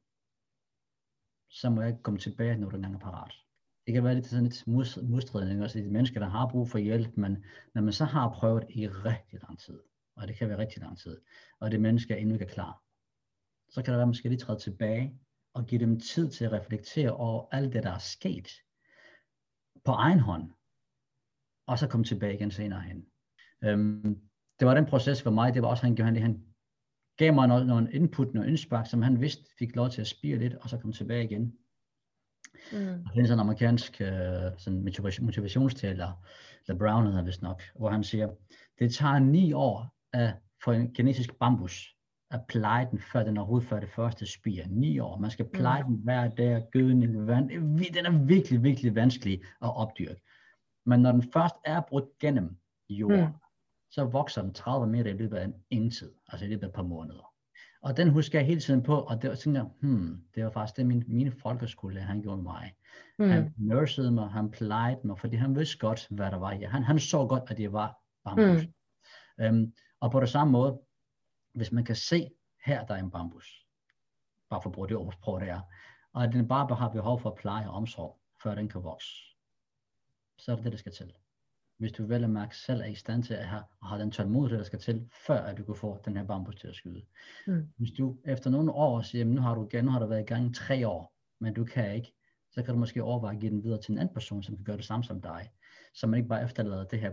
[1.51, 3.35] Så må jeg komme tilbage, når du er parat.
[3.87, 4.67] Det kan være lidt sådan lidt
[5.09, 8.65] modstridende, også de mennesker, der har brug for hjælp, men når man så har prøvet
[8.71, 9.81] i rigtig lang tid,
[10.17, 11.21] og det kan være rigtig lang tid,
[11.61, 12.84] og det menneske er endnu ikke klar,
[13.75, 15.21] så kan det være, at man skal lige træde tilbage
[15.55, 18.49] og give dem tid til at reflektere over alt det, der er sket
[19.85, 20.53] på egen hånd,
[21.67, 23.07] og så komme tilbage igen senere hen.
[23.65, 24.21] Øhm,
[24.61, 26.45] det var den proces for mig, det var også, han, han, han
[27.17, 30.39] gav mig noget, noget input, noget indspark, som han vidste fik lov til at spire
[30.39, 31.59] lidt, og så komme tilbage igen.
[32.73, 32.79] Mm.
[32.79, 34.85] Det er sådan en amerikansk uh, sådan
[35.21, 36.25] motivationstaler,
[36.69, 38.35] eller Brown hedder vist nok, hvor han siger,
[38.79, 40.35] det tager ni år at
[40.65, 41.94] få en genetisk bambus
[42.35, 44.62] at pleje den, før den overhovedet før det første spir.
[44.68, 45.18] Ni år.
[45.18, 45.88] Man skal pleje mm.
[45.88, 47.49] den hver dag, gødning, vand.
[47.94, 50.20] Den er virkelig, virkelig vanskelig at opdyrke.
[50.87, 52.57] Men når den først er brudt gennem
[52.88, 53.33] jorden, mm.
[53.90, 56.68] så vokser den 30 meter i løbet af en ingen tid, altså i løbet af
[56.68, 57.35] et par måneder.
[57.83, 60.51] Og den husker jeg hele tiden på, og det var sådan, jeg, hmm, det var
[60.51, 62.75] faktisk det, min, mine folkeskole, han gjorde mig.
[63.18, 63.29] Mm.
[63.29, 66.62] Han nursede mig, han plejede mig, fordi han vidste godt, hvad der var i.
[66.62, 68.66] Han, han så godt, at det var bambus.
[69.38, 69.44] Mm.
[69.49, 70.81] Um, og på det samme måde,
[71.55, 72.31] hvis man kan se,
[72.64, 73.67] her der er en bambus,
[74.51, 75.61] bare for at bruge det ordsprog der,
[76.12, 79.09] og at den bare har behov for at pleje og omsorg, før den kan vokse,
[80.38, 81.12] så er det det, der skal til.
[81.79, 84.11] hvis du vel at mærke selv er i stand til at have, at have den
[84.11, 87.05] tålmodighed, der skal til, før at du kan få den her bambus til at skyde.
[87.47, 87.69] Mm.
[87.77, 90.51] Hvis du efter nogle år siger, nu har du, nu har du været i gang
[90.51, 92.12] i tre år, men du kan ikke,
[92.51, 94.64] så kan du måske overveje at give den videre til en anden person, som kan
[94.64, 95.51] gøre det samme som dig.
[95.95, 97.12] Så man ikke bare efterlader det her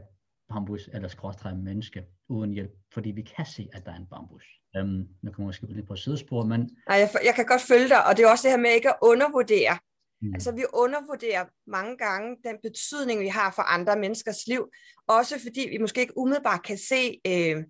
[0.50, 4.44] bambus eller skråstrej menneske uden hjælp, fordi vi kan se, at der er en bambus.
[4.80, 6.60] Um, nu kommer jeg måske lidt på sidespor, men...
[6.88, 8.90] Nej, jeg, jeg kan godt følge dig, og det er også det her med ikke
[8.90, 9.78] at undervurdere.
[10.22, 10.34] Mm.
[10.34, 14.70] Altså vi undervurderer mange gange den betydning, vi har for andre menneskers liv,
[15.08, 17.64] også fordi vi måske ikke umiddelbart kan se øh,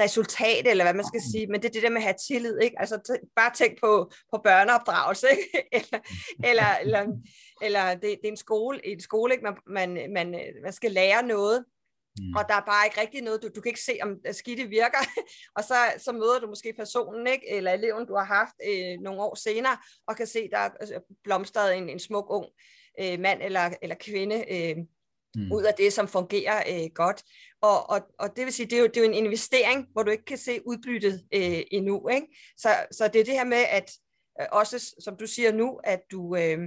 [0.00, 2.58] resultat, eller hvad man skal sige, men det er det der med at have tillid,
[2.58, 2.80] ikke?
[2.80, 5.68] Altså t- bare tænk på, på børneopdragelse, ikke?
[5.78, 6.00] eller,
[6.40, 7.16] eller, eller,
[7.62, 9.44] eller det, det er en skole, en skole ikke?
[9.44, 11.64] Man, man, man, man skal lære noget,
[12.20, 12.36] Mm.
[12.36, 14.98] Og der er bare ikke rigtig noget, du, du kan ikke se, om skidte virker,
[15.56, 17.50] og så, så møder du måske personen, ikke?
[17.50, 19.76] eller eleven, du har haft øh, nogle år senere,
[20.06, 22.46] og kan se, der er altså, blomstret en, en smuk ung
[23.00, 24.76] øh, mand eller, eller kvinde øh,
[25.36, 25.52] mm.
[25.52, 27.22] ud af det, som fungerer øh, godt.
[27.60, 30.02] Og, og, og det vil sige, det er, jo, det er jo en investering, hvor
[30.02, 32.08] du ikke kan se udbyttet øh, endnu.
[32.08, 32.26] Ikke?
[32.56, 33.92] Så, så det er det her med, at
[34.40, 36.36] øh, også som du siger nu, at du...
[36.36, 36.58] Øh,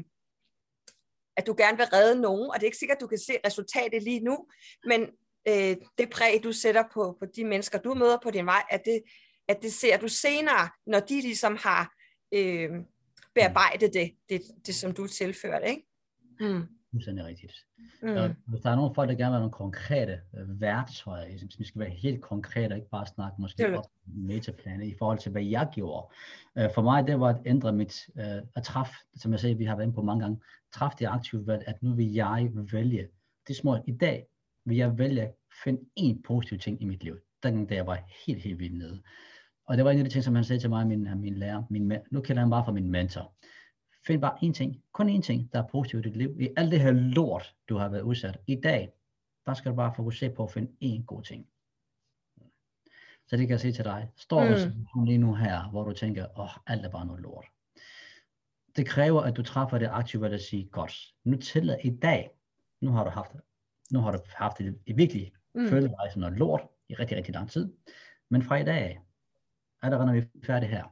[1.38, 3.34] at du gerne vil redde nogen, og det er ikke sikkert, at du kan se
[3.46, 4.48] resultatet lige nu,
[4.86, 5.02] men
[5.47, 8.82] øh, det præg, du sætter på, på de mennesker, du møder på din vej, at
[8.86, 9.02] det,
[9.47, 11.93] at det ser du senere, når de ligesom har
[12.34, 12.69] øh,
[13.36, 15.86] bearbejdet det, det, det, som du tilførte, ikke?
[16.39, 16.63] Mm.
[16.91, 17.54] Fuldstændig rigtigt.
[18.02, 18.10] Mm.
[18.10, 21.49] Og hvis der er nogle folk, der gerne vil have nogle konkrete øh, værktøjer, som
[21.49, 25.43] skal være helt konkrete, og ikke bare snakke måske om metaplaner i forhold til, hvad
[25.43, 26.13] jeg gjorde.
[26.58, 29.65] Øh, for mig, det var at ændre mit, øh, at træffe, som jeg sagde, vi
[29.65, 30.41] har været inde på mange gange,
[30.73, 33.08] træffe det aktive valg, at nu vil jeg vælge.
[33.47, 34.28] Det er små, i dag
[34.69, 37.17] vil jeg vælge at finde en positiv ting i mit liv.
[37.43, 39.01] Den jeg var helt, helt vildt nede.
[39.65, 41.63] Og det var en af de ting, som han sagde til mig, min, min lærer,
[41.69, 43.34] min, nu kalder han bare for min mentor.
[44.08, 46.38] Find bare en ting, kun en ting, der er positivt i dit liv.
[46.39, 48.38] I alt det her lort, du har været udsat.
[48.47, 48.91] I dag,
[49.45, 51.47] der skal du bare fokusere på at finde en god ting.
[53.27, 54.10] Så det kan jeg sige til dig.
[54.15, 54.86] Står mm.
[54.93, 57.45] du lige nu her, hvor du tænker, åh, oh, alt er bare noget lort.
[58.75, 62.29] Det kræver, at du træffer det aktivt at sige, godt, nu til i dag,
[62.82, 63.32] nu har du haft
[63.91, 65.67] nu har du haft det i virkelig mm.
[65.67, 67.73] følt dig som noget lort i rigtig, rigtig lang tid.
[68.30, 68.99] Men fra i dag,
[69.82, 70.84] allerede når vi er færdige her,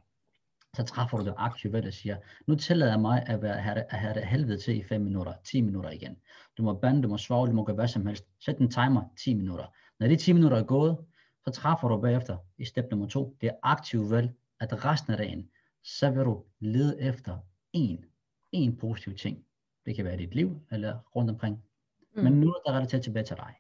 [0.75, 3.75] så træffer du det aktivt ved at sige, nu tillader jeg mig at, være, have,
[3.75, 6.17] det, at have det helvede til i 5 minutter, 10 minutter igen.
[6.57, 8.25] Du må bande, du må svage, du må gøre hvad som helst.
[8.39, 9.65] Sæt en timer 10 minutter.
[9.99, 10.97] Når de 10 minutter er gået,
[11.45, 15.17] så træffer du bagefter i step nummer 2, det er aktivt valg, at resten af
[15.17, 15.49] dagen,
[15.83, 17.38] så vil du lede efter
[17.73, 18.05] en,
[18.51, 19.45] en positiv ting.
[19.86, 21.63] Det kan være i dit liv, eller rundt omkring
[22.17, 22.23] Mm.
[22.23, 23.53] Men nu er der relateret tilbage til dig.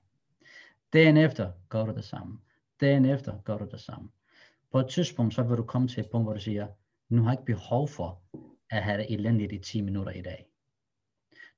[0.93, 2.39] Dagen efter gør du det samme.
[2.81, 4.09] Dagen efter gør du det samme.
[4.71, 6.67] På et tidspunkt, så vil du komme til et punkt, hvor du siger,
[7.09, 8.21] nu har jeg ikke behov for
[8.69, 10.49] at have det elendigt i 10 minutter i dag.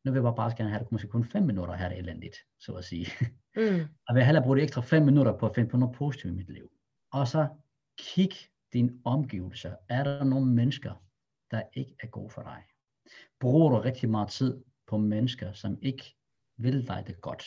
[0.03, 2.35] Nu vil jeg bare gerne have det måske kun 5 minutter at have det elendigt,
[2.59, 3.07] så at sige.
[3.55, 3.87] Mm.
[4.07, 6.35] Og vil hellere bruge de ekstra 5 minutter på at finde på noget positivt i
[6.35, 6.71] mit liv.
[7.11, 7.47] Og så
[7.97, 8.31] kig
[8.73, 9.75] din omgivelser.
[9.89, 11.03] Er der nogle mennesker,
[11.51, 12.63] der ikke er gode for dig?
[13.39, 16.15] Bruger du rigtig meget tid på mennesker, som ikke
[16.59, 17.43] vil dig det godt.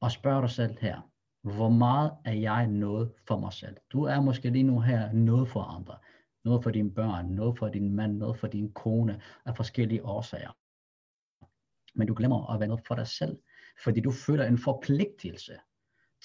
[0.00, 1.10] Og spørg dig selv her,
[1.42, 3.76] hvor meget er jeg noget for mig selv?
[3.92, 5.96] Du er måske lige nu her noget for andre.
[6.44, 10.56] Noget for dine børn, noget for din mand, noget for din kone af forskellige årsager.
[11.94, 13.38] Men du glemmer at være noget for dig selv,
[13.84, 15.52] fordi du føler en forpligtelse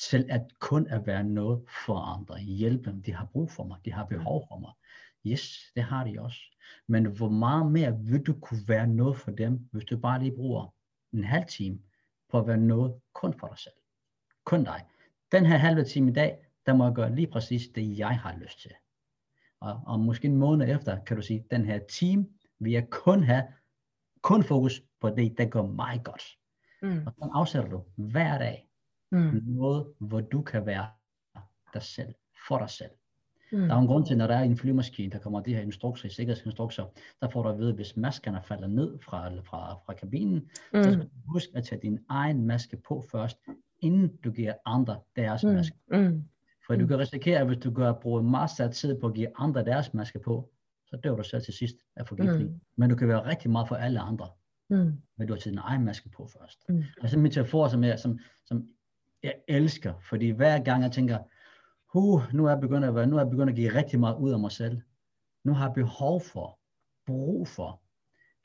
[0.10, 2.40] til at kun at være noget for andre.
[2.40, 4.72] Hjælpe dem, de har brug for mig, de har behov for mig.
[5.26, 6.40] Yes, det har de også.
[6.88, 10.36] Men hvor meget mere vil du kunne være noget for dem, hvis du bare lige
[10.36, 10.75] bruger
[11.18, 11.80] en halv time
[12.30, 13.74] på at være noget kun for dig selv.
[14.44, 14.86] Kun dig.
[15.32, 18.38] Den her halve time i dag, der må jeg gøre lige præcis det, jeg har
[18.38, 18.72] lyst til.
[19.60, 22.28] Og, og måske en måned efter, kan du sige, den her time
[22.60, 23.44] vil jeg kun have,
[24.22, 26.38] kun fokus på det, der gør mig godt.
[26.82, 27.08] Mm.
[27.08, 28.70] Og så afsætter du hver dag
[29.12, 29.42] mm.
[29.46, 30.88] noget, hvor du kan være
[31.74, 32.16] dig selv,
[32.48, 32.92] for dig selv.
[33.56, 33.68] Mm.
[33.68, 36.10] Der er en grund til, når der er en flymaskine, der kommer de her instrukser,
[36.10, 36.86] sikkerhedsinstrukser,
[37.22, 40.36] der får du at vide, hvis maskerne falder ned fra, fra, fra kabinen,
[40.74, 40.84] mm.
[40.84, 43.38] så skal du huske at tage din egen maske på først,
[43.82, 45.50] inden du giver andre deres mm.
[45.54, 45.78] maske.
[45.92, 46.24] Mm.
[46.68, 49.28] For du kan risikere, at hvis du gør, bruger masser af tid på at give
[49.38, 50.50] andre deres maske på,
[50.86, 52.50] så dør du selv til sidst af forgiftning.
[52.50, 52.60] Mm.
[52.78, 54.28] Men du kan være rigtig meget for alle andre.
[54.70, 54.94] Mm.
[55.18, 56.60] Men du har taget din egen maske på først.
[56.70, 56.84] Mm.
[57.02, 58.68] Altså min telefon, som jeg, som, som
[59.24, 61.18] jeg elsker, fordi hver gang jeg tænker,
[61.96, 64.18] uh, nu er jeg begyndt at være, nu er jeg begyndt at give rigtig meget
[64.18, 64.82] ud af mig selv.
[65.44, 66.60] Nu har jeg behov for,
[67.06, 67.82] brug for,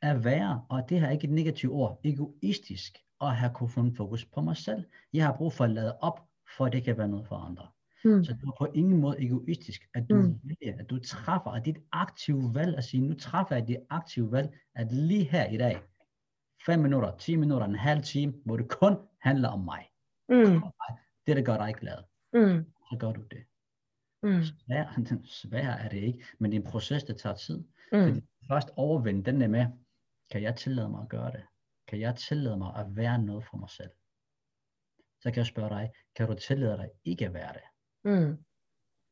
[0.02, 3.90] at være, og det her er ikke et negativt ord, egoistisk, og have kunne få
[3.96, 4.84] fokus på mig selv.
[5.12, 6.20] Jeg har brug for at lade op,
[6.56, 7.66] for at det kan være noget for andre.
[8.04, 8.24] Mm.
[8.24, 10.40] Så det er på ingen måde egoistisk, at du mm.
[10.42, 14.32] vælger, at du træffer, at dit aktive valg, at sige, nu træffer jeg det aktive
[14.32, 15.80] valg, at lige her i dag,
[16.66, 19.86] 5 minutter, 10 minutter, en halv time, hvor det kun handler om mig.
[20.28, 20.62] Mm.
[21.26, 21.98] Det, der gør dig glad.
[22.32, 22.64] Mm.
[22.90, 23.44] Så gør du det.
[24.22, 24.42] Mm.
[24.42, 24.84] Svær,
[25.42, 27.58] svær er det ikke, men det er en proces, der tager tid.
[27.92, 28.04] Mm.
[28.06, 29.66] Fordi først overvinde den der med,
[30.30, 31.42] kan jeg tillade mig at gøre det?
[31.88, 33.90] Kan jeg tillade mig at være noget for mig selv?
[35.20, 37.62] Så kan jeg spørge dig, kan du tillade dig ikke at være det?
[38.04, 38.44] Mm.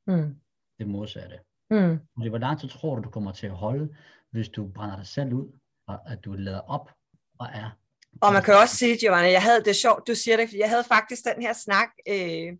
[0.06, 0.40] Mm.
[0.78, 1.38] Det modsatte.
[1.70, 2.00] Mm.
[2.16, 3.96] Fordi hvor lang tid tror du, du kommer til at holde,
[4.30, 6.90] hvis du brænder dig selv ud, og at du lader op
[7.38, 7.70] og er
[8.20, 10.70] Og man kan også sige, Giovanna, jeg havde det sjovt, du siger det, fordi jeg
[10.70, 12.58] havde faktisk den her snak øh,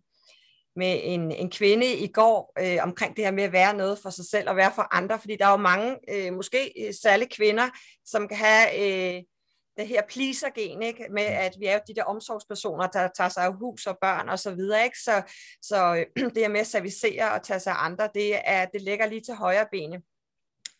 [0.75, 4.09] med en, en kvinde i går øh, omkring det her med at være noget for
[4.09, 7.33] sig selv og være for andre, fordi der er jo mange, øh, måske øh, særligt
[7.33, 7.69] kvinder,
[8.05, 8.67] som kan have
[9.17, 9.23] øh,
[9.77, 11.07] det her pleaser-gen, ikke?
[11.11, 14.29] med at vi er jo de der omsorgspersoner, der tager sig af hus og børn
[14.29, 14.99] og så videre, ikke?
[14.99, 15.21] så,
[15.61, 18.81] så øh, det her med at servicere og tage sig af andre, det, er, det
[18.81, 20.01] ligger lige til højre bene.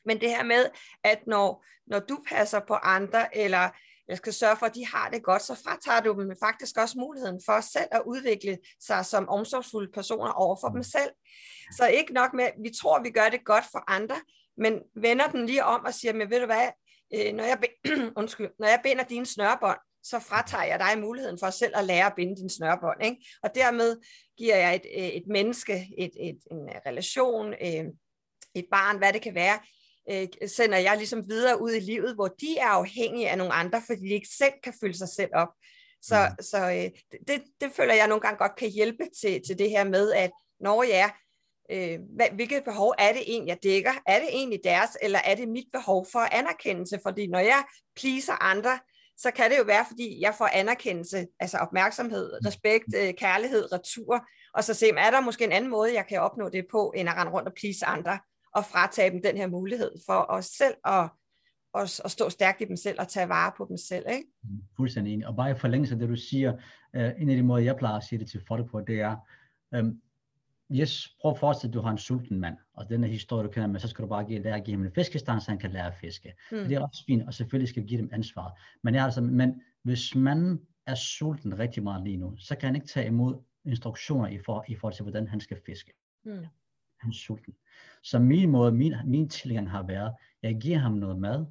[0.06, 0.70] Men det her med,
[1.04, 3.70] at når, når du passer på andre, eller
[4.10, 6.98] jeg skal sørge for, at de har det godt, så fratager du dem faktisk også
[6.98, 11.12] muligheden for selv at udvikle sig som omsorgsfulde personer over for dem selv.
[11.78, 14.16] Så ikke nok med, at vi tror, at vi gør det godt for andre,
[14.58, 16.68] men vender den lige om og siger, men ved du hvad,
[17.14, 17.58] øh, når, jeg
[18.22, 22.06] undskyld, når jeg binder dine snørbånd, så fratager jeg dig muligheden for selv at lære
[22.06, 23.04] at binde dine snørbånd.
[23.04, 23.26] Ikke?
[23.44, 23.98] Og dermed
[24.38, 27.54] giver jeg et, et menneske, et, et, en relation,
[28.56, 29.60] et barn, hvad det kan være,
[30.48, 34.02] sender jeg ligesom videre ud i livet, hvor de er afhængige af nogle andre, fordi
[34.02, 35.48] de ikke selv kan fylde sig selv op.
[36.02, 36.44] Så, mm.
[36.44, 36.90] så
[37.28, 40.32] det, det føler jeg nogle gange godt kan hjælpe til, til det her med, at
[40.60, 41.10] når ja,
[41.72, 43.92] øh, hvad, hvilket behov er det egentlig, jeg dækker?
[44.08, 47.00] Er det egentlig deres, eller er det mit behov for anerkendelse?
[47.04, 47.64] Fordi når jeg
[47.96, 48.80] pleaser andre,
[49.18, 54.26] så kan det jo være, fordi jeg får anerkendelse, altså opmærksomhed, respekt, øh, kærlighed, retur,
[54.54, 57.10] og så se, er der måske en anden måde, jeg kan opnå det på, end
[57.10, 58.20] at rende rundt og please andre,
[58.56, 61.10] og fratage dem den her mulighed for os selv at,
[61.76, 64.06] at, at stå stærkt i dem selv og tage vare på dem selv.
[64.10, 64.28] Ikke?
[64.78, 65.28] Fuldstændig enig.
[65.28, 66.54] Og bare i forlængelse af det, du siger,
[66.98, 69.16] uh, en af de måder, jeg plejer at sige det til folk på, det er,
[69.80, 70.02] um,
[70.72, 73.52] yes, prøv at forestille, at du har en sulten mand, og den her historie, du
[73.52, 75.60] kender med, så skal du bare give, lære at give ham en fiskestang, så han
[75.60, 76.34] kan lære at fiske.
[76.52, 76.58] Mm.
[76.58, 78.54] Det er også fint, og selvfølgelig skal vi give dem ansvaret.
[78.84, 82.76] Men, jeg altså, men hvis manden er sulten rigtig meget lige nu, så kan han
[82.76, 85.94] ikke tage imod instruktioner i, for, i forhold til, hvordan han skal fiske.
[86.26, 86.46] Mm.
[87.02, 87.54] Han er sulten.
[88.04, 91.46] Så min måde, min, min tilgang har været, jeg giver ham noget mad,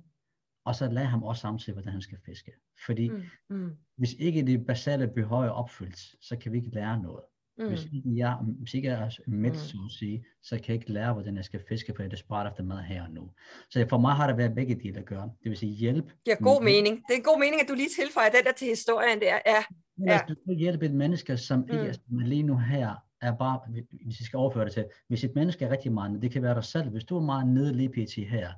[0.65, 2.53] og så lader ham også samtidig, hvordan han skal fiske.
[2.87, 3.71] Fordi mm, mm.
[3.97, 7.23] hvis ikke de basale behov er opfyldt, så kan vi ikke lære noget.
[7.59, 7.69] Mm.
[7.69, 9.59] Hvis, ikke jeg, hvis ikke jeg er midt, mm.
[9.59, 12.11] så at sige, så kan jeg ikke lære, hvordan jeg skal fiske, for jeg er
[12.11, 13.31] desperat efter mad her og nu.
[13.71, 15.31] Så for mig har det været begge dele at gøre.
[15.43, 16.07] Det vil sige hjælp.
[16.07, 16.97] Det giver god mening.
[16.97, 19.39] Det er en god mening, at du lige tilføjer den der til historien der.
[19.47, 19.63] Ja.
[20.07, 20.21] Ja.
[20.47, 22.19] Du hjælpe et menneske, som ikke mm.
[22.19, 23.61] er lige nu her, er bare,
[24.05, 26.55] hvis vi skal overføre det til, hvis et menneske er rigtig meget, det kan være
[26.55, 28.15] dig selv, hvis du er meget nede lige pt.
[28.15, 28.53] her,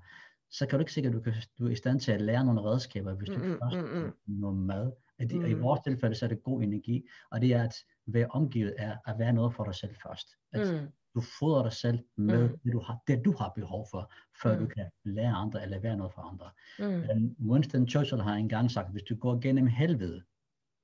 [0.50, 2.44] så kan du ikke sikkert, at du, kan, du er i stand til at lære
[2.44, 4.12] nogle redskaber, hvis du mm, først mm, mm.
[4.26, 4.92] noget mad.
[5.18, 5.46] At det, mm.
[5.46, 7.74] I vores tilfælde, så er det god energi, og det er at
[8.06, 10.28] være omgivet af at være noget for dig selv først.
[10.52, 10.88] At mm.
[11.14, 12.58] du fodrer dig selv med mm.
[12.64, 14.60] det, du har, det, du har behov for, før mm.
[14.60, 16.50] du kan lære andre eller være noget for andre.
[16.78, 17.10] Mm.
[17.10, 20.22] Um, Winston Churchill har engang sagt, hvis du går gennem helvede,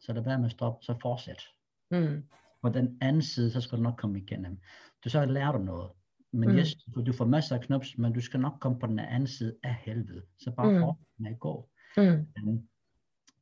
[0.00, 1.42] så lad være med at stoppe, så fortsæt.
[1.90, 2.22] Mm
[2.66, 4.58] på den anden side, så skal du nok komme igennem.
[5.04, 5.90] Du så lærer du noget.
[6.32, 6.56] Men mm.
[6.56, 6.74] yes,
[7.06, 9.74] du får masser af knops, men du skal nok komme på den anden side af
[9.74, 10.22] helvede.
[10.38, 10.80] Så bare mm.
[10.80, 11.70] fortsæt med at gå.
[11.96, 12.26] Mm.
[12.42, 12.68] Um,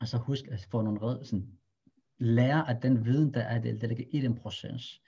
[0.01, 1.49] og så husk at få nogle red, sådan,
[2.19, 5.03] lære af den viden, der er, det, der ligger i den proces.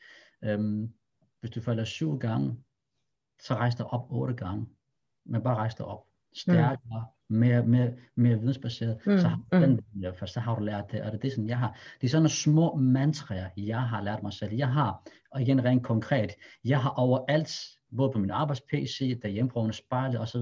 [0.54, 0.94] Um,
[1.40, 2.56] hvis du falder syv gange,
[3.42, 4.66] så rejs dig op otte gange.
[5.24, 6.06] Men bare rejs dig op.
[6.34, 9.62] Stærkere, mere, mere, mere vidensbaseret, mm, så har du mm.
[9.62, 12.06] den, for så har du lært det, og det er det, sådan, jeg har, det
[12.06, 14.54] er sådan nogle små mantraer, jeg har lært mig selv.
[14.54, 16.30] Jeg har, og igen rent konkret,
[16.64, 17.50] jeg har overalt,
[17.96, 20.40] både på min arbejds-PC, derhjemme på spejlet osv.,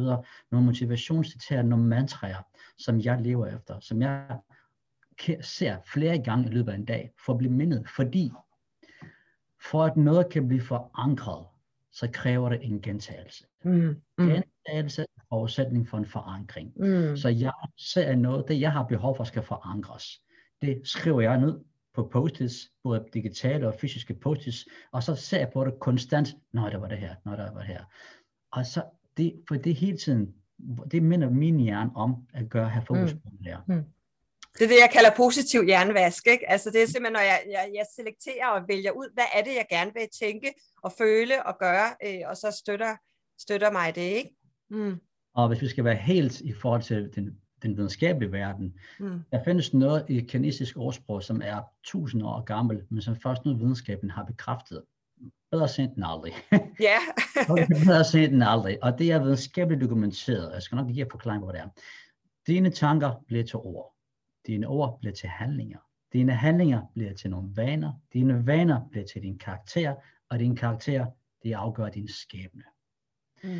[0.50, 2.42] nogle motivationscitater, nogle mantraer,
[2.78, 4.38] som jeg lever efter, som jeg
[5.40, 8.32] ser flere gange i løbet af en dag, for at blive mindet, fordi
[9.70, 11.46] for at noget kan blive forankret,
[11.92, 13.44] så kræver det en gentagelse.
[13.64, 14.26] Mm, mm.
[14.26, 16.72] Gentagelse forudsætning for en forankring.
[16.76, 17.16] Mm.
[17.16, 20.20] Så jeg ser noget, det jeg har behov for skal forankres.
[20.62, 21.60] Det skriver jeg ned
[21.94, 26.70] på post-its, både digitale og fysiske post-its, og så ser jeg på det konstant, når
[26.70, 27.84] der var det her, når der var det her.
[28.52, 28.82] Og så
[29.16, 30.34] det, for det hele tiden,
[30.90, 33.20] det minder min hjerne om at gøre, have fokus mm.
[33.20, 33.58] på det her.
[33.68, 33.84] Mm.
[34.58, 36.26] Det er det, jeg kalder positiv hjernevask.
[36.26, 36.50] Ikke?
[36.50, 39.54] Altså det er simpelthen, når jeg, jeg, jeg selekterer og vælger ud, hvad er det,
[39.54, 42.96] jeg gerne vil tænke og føle og gøre, øh, og så støtter,
[43.38, 44.00] støtter mig det.
[44.00, 44.30] ikke.
[44.70, 45.00] Mm.
[45.34, 49.20] Og hvis vi skal være helt i forhold til den, den videnskabelige verden, mm.
[49.32, 53.54] der findes noget i kinesisk ordsprog, som er tusind år gammel, men som først nu
[53.54, 54.82] videnskaben har bekræftet.
[55.50, 56.32] Bedre sent end aldrig.
[56.80, 56.98] Ja.
[57.48, 57.68] Yeah.
[57.68, 58.84] bedre sent end aldrig.
[58.84, 60.52] Og det er videnskabeligt dokumenteret.
[60.54, 61.68] Jeg skal nok lige forklare, hvor det er.
[62.46, 63.94] Dine tanker bliver til ord.
[64.46, 65.78] Dine ord bliver til handlinger.
[66.12, 67.92] Dine handlinger bliver til nogle vaner.
[68.12, 69.94] Dine vaner bliver til din karakter,
[70.30, 71.06] og din karakter,
[71.42, 72.62] det afgør din skæbne.
[73.44, 73.50] Mm.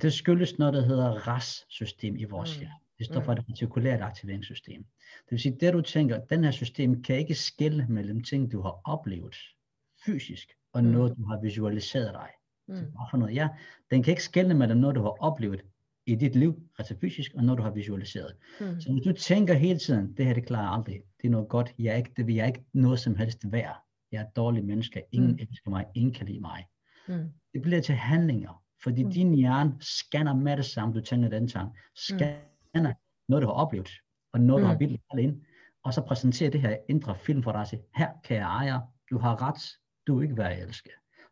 [0.00, 2.60] Det skyldes noget, der hedder RAS-system i vores mm.
[2.60, 2.74] hjerne.
[2.98, 4.84] Det står for et retikulært aktiveringssystem.
[5.24, 8.60] Det vil sige, det du tænker, den her system kan ikke skille mellem ting, du
[8.60, 9.36] har oplevet
[10.06, 10.90] fysisk, og mm.
[10.90, 12.28] noget, du har visualiseret dig.
[12.68, 12.76] Mm.
[12.76, 13.34] Så for noget?
[13.34, 13.48] Ja,
[13.90, 15.62] den kan ikke skille mellem noget, du har oplevet
[16.06, 18.32] i dit liv, altså fysisk, og noget, du har visualiseret.
[18.60, 18.80] Mm.
[18.80, 21.48] Så hvis du tænker hele tiden, det her, det klarer jeg aldrig, det er noget
[21.48, 23.76] godt, jeg er ikke, det vil jeg ikke noget som helst værd.
[24.12, 25.38] Jeg er et dårligt menneske, ingen mm.
[25.40, 26.66] elsker mig, ingen kan lide mig.
[27.08, 27.28] Mm.
[27.52, 29.10] Det bliver til handlinger, fordi mm.
[29.10, 31.96] din hjerne scanner med det samme, du tænker den tanke, mm.
[31.96, 32.96] scanner mm.
[33.28, 33.90] noget, du har oplevet,
[34.32, 34.64] og noget, mm.
[34.64, 35.42] du har bildet ind,
[35.82, 38.80] og så præsenterer det her indre film for dig og siger, her kan jeg eje,
[39.10, 40.90] du har ret, du er ikke værd at elske,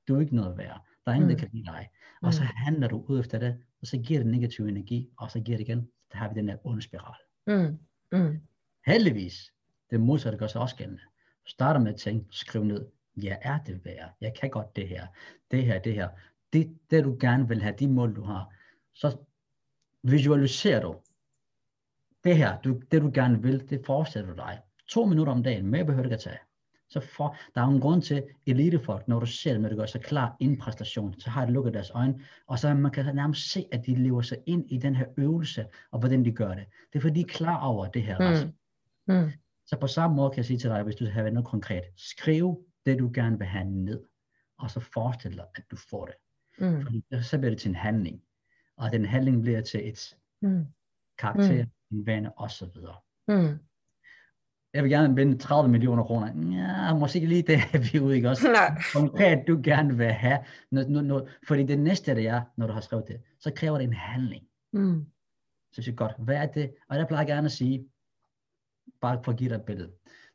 [0.09, 1.35] du er ikke noget værd, der er ingen, mm.
[1.35, 1.89] der kan lide dig.
[2.23, 2.49] Og så mm.
[2.57, 5.69] handler du ud efter det, og så giver det negativ energi, og så giver det
[5.69, 7.15] igen, der har vi den der onde spiral.
[7.47, 7.79] Mm.
[8.13, 8.41] Mm.
[8.87, 9.53] Heldigvis,
[9.91, 11.03] det modsatte gør sig også gældende.
[11.47, 12.87] Starter med at tænke, skriv ned,
[13.17, 15.07] jeg er det værd, jeg kan godt det her,
[15.51, 16.09] det her, det her.
[16.53, 18.55] Det, det du gerne vil have, de mål du har,
[18.93, 19.17] så
[20.03, 20.97] visualiserer du,
[22.25, 24.61] det her, du, det du gerne vil, det fortsætter du dig.
[24.89, 26.39] To minutter om dagen, mere behøver du ikke at tage.
[26.89, 29.87] Så for, der er en grund til elitefolk, når du ser dem, når det gør
[29.87, 33.51] så klar en præstation, så har de lukket deres øjne, og så man kan nærmest
[33.51, 36.67] se, at de lever sig ind i den her øvelse, og hvordan de gør det.
[36.93, 38.45] Det er fordi, de er klar over det her.
[38.45, 39.15] Mm.
[39.15, 39.31] Mm.
[39.67, 42.65] Så på samme måde kan jeg sige til dig, hvis du har noget konkret, skriv
[42.87, 44.05] det, du gerne vil have ned,
[44.59, 46.15] og så forestil dig, at du får det.
[46.61, 46.83] Mm.
[46.83, 48.23] Fordi så bliver det til en handling,
[48.77, 50.67] og den handling bliver til et mm.
[51.19, 51.99] karakter, mm.
[51.99, 52.69] en vane osv.
[53.29, 53.59] Mm
[54.75, 56.27] jeg vil gerne vinde 30 millioner kroner.
[56.27, 57.59] Ja, måske ikke lige det,
[57.93, 58.49] vi er ude, ikke også?
[58.53, 58.83] Nej.
[58.93, 60.39] Konkret, du gerne vil have.
[60.71, 63.79] Når, når, når, fordi det næste, det er, når du har skrevet det, så kræver
[63.79, 64.45] det en handling.
[64.73, 65.07] Mm.
[65.73, 66.75] Så siger godt, hvad er det?
[66.89, 67.89] Og jeg plejer gerne at sige,
[69.01, 69.93] bare for at give dig et billede,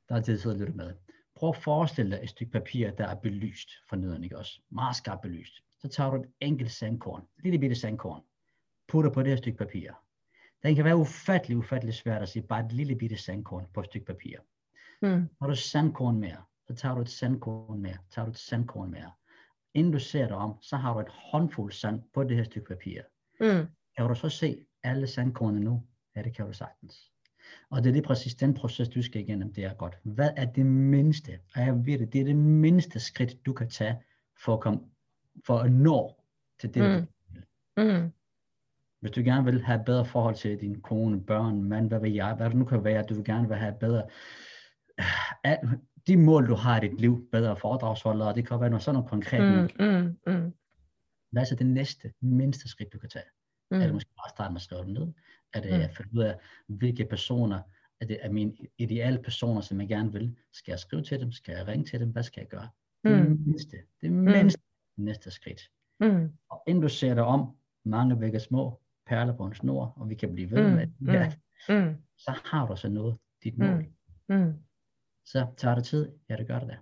[0.09, 0.93] der er det, der lidt med.
[1.35, 4.61] Prøv at forestille dig et stykke papir, der er belyst for neden, ikke også?
[4.71, 5.53] Meget skarpt belyst.
[5.85, 8.21] Så tager du et enkelt sandkorn, et lille bitte sandkorn,
[8.87, 9.91] putter på det her stykke papir.
[10.63, 13.85] Den kan være ufattelig, ufattelig svært at sige, bare et lille bitte sandkorn på et
[13.85, 14.37] stykke papir.
[15.01, 15.29] Mm.
[15.41, 19.11] Har du sandkorn mere, så tager du et sandkorn mere, tager du et sandkorn mere.
[19.73, 22.67] Inden du ser dig om, så har du et håndfuld sand på det her stykke
[22.67, 23.01] papir.
[23.39, 23.67] Mm.
[23.97, 25.83] Kan du så se alle sandkornene nu?
[26.15, 27.11] Ja, det kan du sagtens.
[27.69, 29.99] Og det er lige præcis den proces, du skal igennem, det er godt.
[30.03, 33.69] Hvad er det mindste, og jeg ved det, det er det mindste skridt, du kan
[33.69, 34.03] tage
[34.43, 34.79] for at, komme,
[35.45, 36.15] for at nå
[36.59, 37.07] til det,
[37.77, 37.83] mm.
[37.83, 38.11] Mm.
[38.99, 42.33] Hvis du gerne vil have bedre forhold til din kone, børn, mand, hvad ved jeg,
[42.33, 44.03] hvad det nu kan være, at du vil gerne vil have bedre,
[46.07, 49.09] de mål, du har i dit liv, bedre foredragsholdere, det kan være noget sådan noget
[49.09, 49.71] konkret.
[49.79, 50.53] Mm, mm, mm.
[51.31, 53.25] Hvad er så det næste, mindste skridt, du kan tage?
[53.71, 53.77] Mm.
[53.77, 55.07] Er det måske bare starte med at skrive det ned?
[55.53, 55.81] Er det mm.
[55.81, 57.59] at finde ud af, hvilke personer,
[58.01, 60.35] er det er mine ideale personer, som jeg gerne vil?
[60.53, 61.31] Skal jeg skrive til dem?
[61.31, 62.09] Skal jeg ringe til dem?
[62.09, 62.69] Hvad skal jeg gøre?
[63.03, 63.11] Mm.
[63.11, 64.64] Det mindste, det mindste.
[64.97, 65.61] Næste skridt.
[65.99, 66.31] Mm.
[66.49, 70.15] Og inden du ser dig om, mange vækker små, perler på en snor, og vi
[70.15, 71.31] kan blive ved mm, med det, ja,
[71.69, 71.95] mm, mm.
[72.17, 73.85] så har du så noget, dit mål.
[74.29, 74.53] Mm, mm.
[75.25, 76.11] Så tager det tid?
[76.29, 76.77] Ja, det gør det da.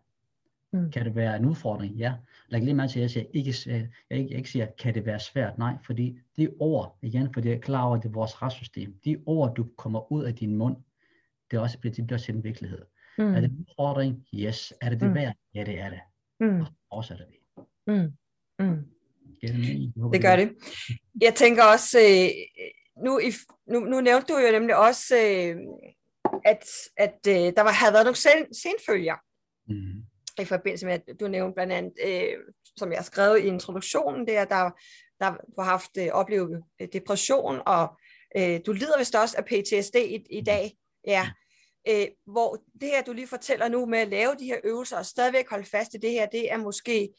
[0.74, 0.92] Mm.
[0.92, 1.96] Kan det være en udfordring?
[1.96, 2.14] Ja.
[2.48, 5.06] Læg lige mærke til, at jeg siger, ikke, jeg, ikke, jeg ikke siger, kan det
[5.06, 5.58] være svært?
[5.58, 9.00] Nej, fordi de ord, igen, fordi jeg er klar over, at det er vores retssystem,
[9.06, 10.78] de ord, du kommer ud af din mund,
[11.52, 12.82] det, er også, det bliver til en virkelighed.
[13.18, 13.34] Mm.
[13.34, 14.28] Er det en udfordring?
[14.36, 14.74] Yes.
[14.82, 15.16] Er det det mm.
[15.16, 15.36] værd?
[15.56, 16.00] Ja, det er det.
[16.40, 16.60] Mm.
[16.60, 17.43] Og så fortsætter vi.
[17.88, 18.12] Mm.
[18.60, 18.94] Mm.
[20.14, 20.52] Det gør det.
[21.22, 22.30] Jeg tænker også, øh,
[23.04, 23.32] nu, i,
[23.68, 25.56] nu, nu nævnte du jo nemlig også, øh,
[26.46, 26.66] at,
[26.98, 29.16] at øh, der var, havde været nogle sen, senfølger
[29.68, 30.04] mm.
[30.42, 32.38] i forbindelse med, at du nævnte blandt andet, øh,
[32.78, 34.72] som jeg har skrevet i introduktionen, det er, der,
[35.20, 36.64] der du har haft øh, oplevet
[36.94, 38.00] depression, og
[38.38, 40.72] øh, du lider vist også af PTSD i, i dag.
[41.08, 41.30] Ja.
[41.90, 45.06] Øh, hvor det her, du lige fortæller nu med at lave de her øvelser og
[45.06, 47.10] stadigvæk holde fast i det her, det er måske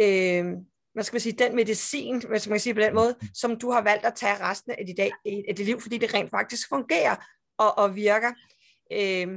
[0.00, 0.44] øh,
[0.92, 3.70] hvad skal man sige, den medicin, hvis man kan sige på den måde, som du
[3.70, 5.12] har valgt at tage resten af dit, dag,
[5.48, 7.16] af dit liv, fordi det rent faktisk fungerer
[7.58, 8.32] og, og virker.
[8.92, 9.28] Øh,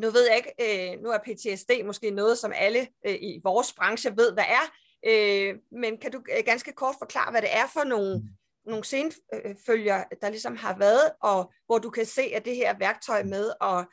[0.00, 3.72] nu ved jeg ikke, øh, nu er PTSD måske noget, som alle øh, i vores
[3.72, 4.72] branche ved, hvad er,
[5.06, 8.22] øh, men kan du øh, ganske kort forklare, hvad det er for nogle,
[8.66, 13.22] nogle senfølger, der ligesom har været, og hvor du kan se, at det her værktøj
[13.22, 13.86] med at,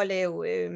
[0.00, 0.50] at lave...
[0.50, 0.72] Øh,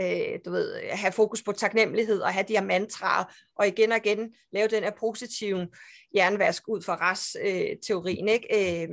[0.00, 3.24] øh, du ved, have fokus på taknemmelighed og have de her mantraer,
[3.56, 5.68] og igen og igen lave den her positive
[6.14, 8.84] jernvask ud fra RAS-teorien, øh, ikke?
[8.84, 8.88] Øh,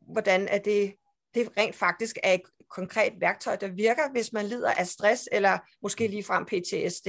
[0.00, 0.94] hvordan er det,
[1.34, 5.58] det rent faktisk er et konkret værktøj, der virker, hvis man lider af stress, eller
[5.82, 7.08] måske ligefrem PTSD?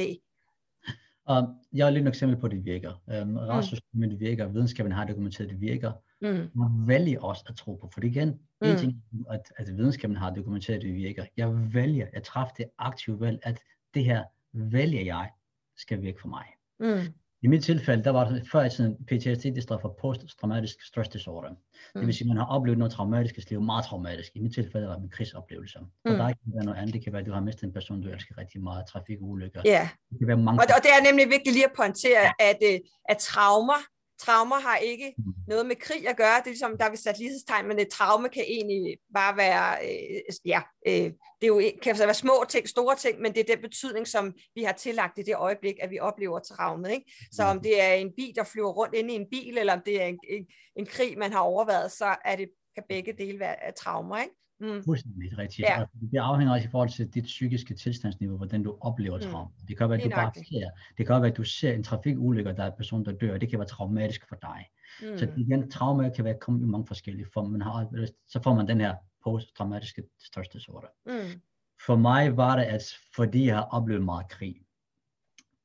[1.29, 3.01] Um, jeg har lige et eksempel på, at det virker.
[3.49, 4.19] RAS-systemet mm.
[4.19, 5.91] virker, videnskaben har dokumenteret, at det virker.
[6.23, 6.49] Mm.
[6.59, 8.29] Man vælger også at tro på, for igen,
[8.61, 8.67] mm.
[8.67, 11.25] en ting, at, at videnskaben har dokumenteret, at det virker.
[11.37, 13.59] Jeg vælger, at træffe det aktive valg, at
[13.93, 15.29] det her vælger jeg,
[15.77, 16.45] skal virke for mig.
[16.79, 17.13] Mm.
[17.43, 21.09] I mit tilfælde, der var det før i tiden PTSD, det står for Post-Traumatic Stress
[21.09, 21.49] Disorder.
[21.49, 21.57] Mm.
[21.95, 24.31] Det vil sige, at man har oplevet noget traumatisk i liv, meget traumatisk.
[24.35, 25.79] I mit tilfælde var det en krigsoplevelse.
[25.79, 26.11] Mm.
[26.11, 26.93] Og der kan være noget andet.
[26.93, 29.61] Det kan være, at du har mistet en person, du elsker rigtig meget, trafikulykker.
[29.65, 29.71] Ja.
[29.71, 29.87] Yeah.
[30.09, 30.59] Det kan være mange...
[30.59, 33.79] og, og det er nemlig vigtigt lige at pointere, at, øh, at traumer
[34.25, 35.23] traumer har ikke mm.
[35.47, 36.37] noget med krig at gøre.
[36.39, 39.77] Det er ligesom, der er vi sat lighedstegn, men et traume kan egentlig bare være,
[39.83, 41.11] øh, ja, øh,
[41.41, 44.33] det er jo, kan være små ting, store ting, men det er den betydning, som
[44.55, 46.91] vi har tillagt i det øjeblik, at vi oplever traumet.
[46.91, 47.13] Ikke?
[47.31, 49.81] Så om det er en bil, der flyver rundt inde i en bil, eller om
[49.85, 50.45] det er en, en,
[50.75, 54.17] en krig, man har overvejet, så er det, kan begge dele være traumer.
[54.17, 54.35] Ikke?
[54.63, 54.83] Mm.
[54.83, 55.67] Fuldstændig rigtigt.
[55.67, 55.85] Ja.
[56.11, 59.23] det afhænger også i forhold til dit psykiske tilstandsniveau, hvordan du oplever mm.
[59.23, 59.51] traume.
[59.67, 62.53] Det kan være, at du bare ser, det kan være, at du ser en trafikulykke,
[62.53, 64.69] der er en person, der dør, det kan være traumatisk for dig.
[65.01, 65.17] Mm.
[65.17, 67.49] Så igen, traume kan være kommet i mange forskellige former.
[67.49, 70.87] Man har, så får man den her posttraumatiske stress disorder.
[71.05, 71.41] Mm.
[71.85, 72.83] For mig var det, at
[73.15, 74.61] fordi jeg har oplevet meget krig,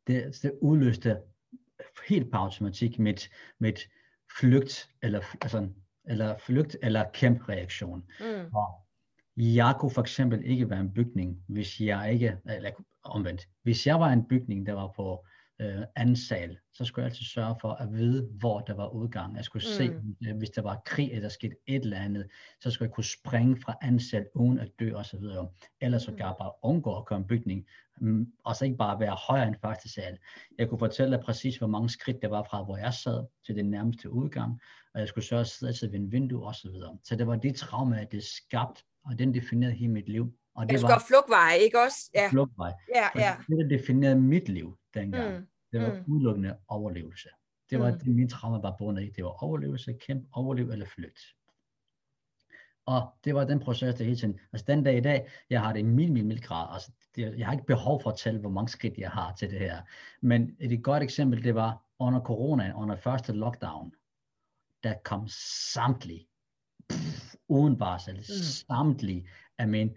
[0.07, 1.18] det, det udløste
[2.09, 3.80] helt på automatik mit, mit
[4.38, 5.68] flygt, eller, altså,
[6.05, 8.05] eller flygt, eller kæmpe-reaktion.
[8.20, 8.55] Mm.
[8.55, 8.88] Og
[9.41, 12.70] jeg kunne for eksempel ikke være en bygning, hvis jeg ikke, eller
[13.05, 15.26] omvendt, hvis jeg var en bygning, der var på
[15.61, 19.36] øh, anden sal, så skulle jeg altid sørge for at vide, hvor der var udgang.
[19.36, 19.76] Jeg skulle mm.
[19.76, 22.26] se, hvis der var krig, eller der skete et eller andet,
[22.61, 25.24] så skulle jeg kunne springe fra anden sal, uden at dø osv.
[25.80, 26.18] Ellers så mm.
[26.18, 27.66] jeg bare undgå at komme en bygning,
[28.01, 30.18] mm, og så ikke bare være højere end første sal.
[30.59, 33.57] Jeg kunne fortælle dig præcis, hvor mange skridt der var fra, hvor jeg sad, til
[33.57, 34.61] den nærmeste udgang,
[34.95, 36.70] og jeg skulle sørge for at sidde ved en vindue osv.
[36.70, 40.32] Så, så det var de traumer, det skabte og den definerede hele mit liv.
[40.54, 42.11] Og det var flugtvej, ikke også?
[42.14, 42.28] Ja.
[42.30, 42.72] Flugtvej.
[42.94, 43.36] Ja, ja.
[43.48, 45.46] Det, der definerede mit liv dengang, mm.
[45.72, 46.12] det var mm.
[46.12, 47.28] udelukkende overlevelse.
[47.70, 47.98] Det var mm.
[47.98, 49.11] det, min trauma var bundet i.
[49.16, 51.18] Det var overlevelse, kæmpe, overleve eller flygt.
[52.86, 55.72] Og det var den proces, der hele tiden, altså den dag i dag, jeg har
[55.72, 58.40] det i mil, mil, mil grad, altså det, jeg har ikke behov for at tælle,
[58.40, 59.82] hvor mange skridt jeg har til det her.
[60.20, 63.92] Men et godt eksempel, det var under corona, under første lockdown,
[64.82, 65.28] der kom
[65.72, 66.28] samtlige
[67.49, 68.22] uden varsel, mm.
[68.24, 69.28] samtlige
[69.59, 69.90] af min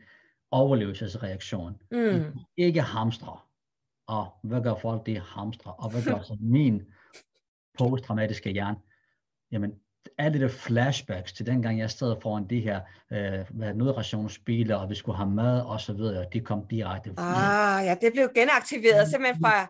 [0.51, 1.81] overlevelsesreaktion.
[1.91, 2.25] Mm.
[2.57, 3.39] Ikke hamstre.
[4.07, 5.73] Og hvad gør folk det hamstre?
[5.73, 6.81] Og hvad gør så min
[7.77, 8.77] posttraumatiske hjerne?
[9.51, 9.73] Jamen,
[10.17, 12.81] alle de flashbacks til dengang jeg stod foran de her
[13.11, 17.13] øh, nødrationsbiler, og vi skulle have mad og så videre, de kom direkte.
[17.17, 19.67] Ah, ja, det blev genaktiveret simpelthen fra,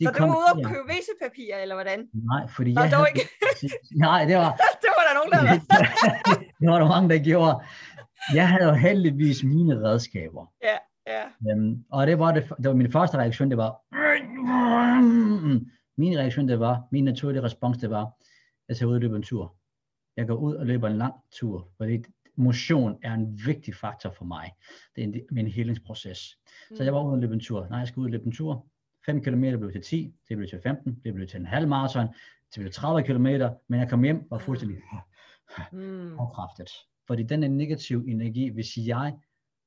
[0.00, 1.98] de så du var ude og købe væsepapir, eller hvordan?
[2.30, 3.28] Nej, fordi Nå, jeg havde, ikke.
[4.06, 4.50] nej, det var...
[4.82, 5.52] det var der nogen, der
[6.60, 7.60] det var der mange, der gjorde.
[8.34, 10.52] Jeg havde jo heldigvis mine redskaber.
[10.62, 11.54] Ja, ja.
[11.54, 13.70] Um, og det var, det, det var min første reaktion, det var...
[15.96, 18.10] Min reaktion, det var, min naturlige respons, det var,
[18.68, 19.56] jeg tager ud og løber en tur.
[20.16, 22.04] Jeg går ud og løber en lang tur, fordi
[22.36, 24.50] motion er en vigtig faktor for mig.
[24.96, 26.38] Det er en, min helingsproces.
[26.70, 26.76] Mm.
[26.76, 27.66] Så jeg var ude og løbe en tur.
[27.70, 28.66] Nej, jeg skal ud og løbe en tur.
[29.06, 32.08] 5 km blev til 10, det blev til 15, det blev til en halv maraton,
[32.54, 33.26] det blev 30 km,
[33.68, 34.78] men jeg kom hjem og fuldstændig
[35.72, 36.18] mm.
[36.20, 36.70] afkræftet.
[37.06, 39.18] Fordi den er negativ energi, hvis jeg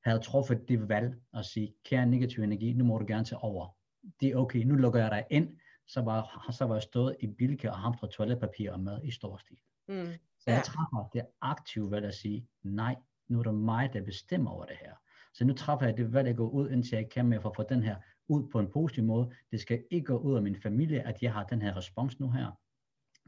[0.03, 3.75] havde truffet det valg at sige, kære negativ energi, nu må du gerne tage over.
[4.21, 5.57] Det er okay, nu lukker jeg dig ind,
[5.87, 9.37] så var, så var jeg stået i bilke og hamstret toiletpapir og mad i stor
[9.37, 9.57] stil.
[9.87, 10.05] Mm.
[10.39, 12.95] Så jeg træffer det aktive valg at sige, nej,
[13.27, 14.93] nu er det mig, der bestemmer over det her.
[15.33, 17.55] Så nu træffer jeg det valg at gå ud, indtil jeg kan med for at
[17.55, 17.95] få den her
[18.27, 19.31] ud på en positiv måde.
[19.51, 22.31] Det skal ikke gå ud af min familie, at jeg har den her respons nu
[22.31, 22.51] her.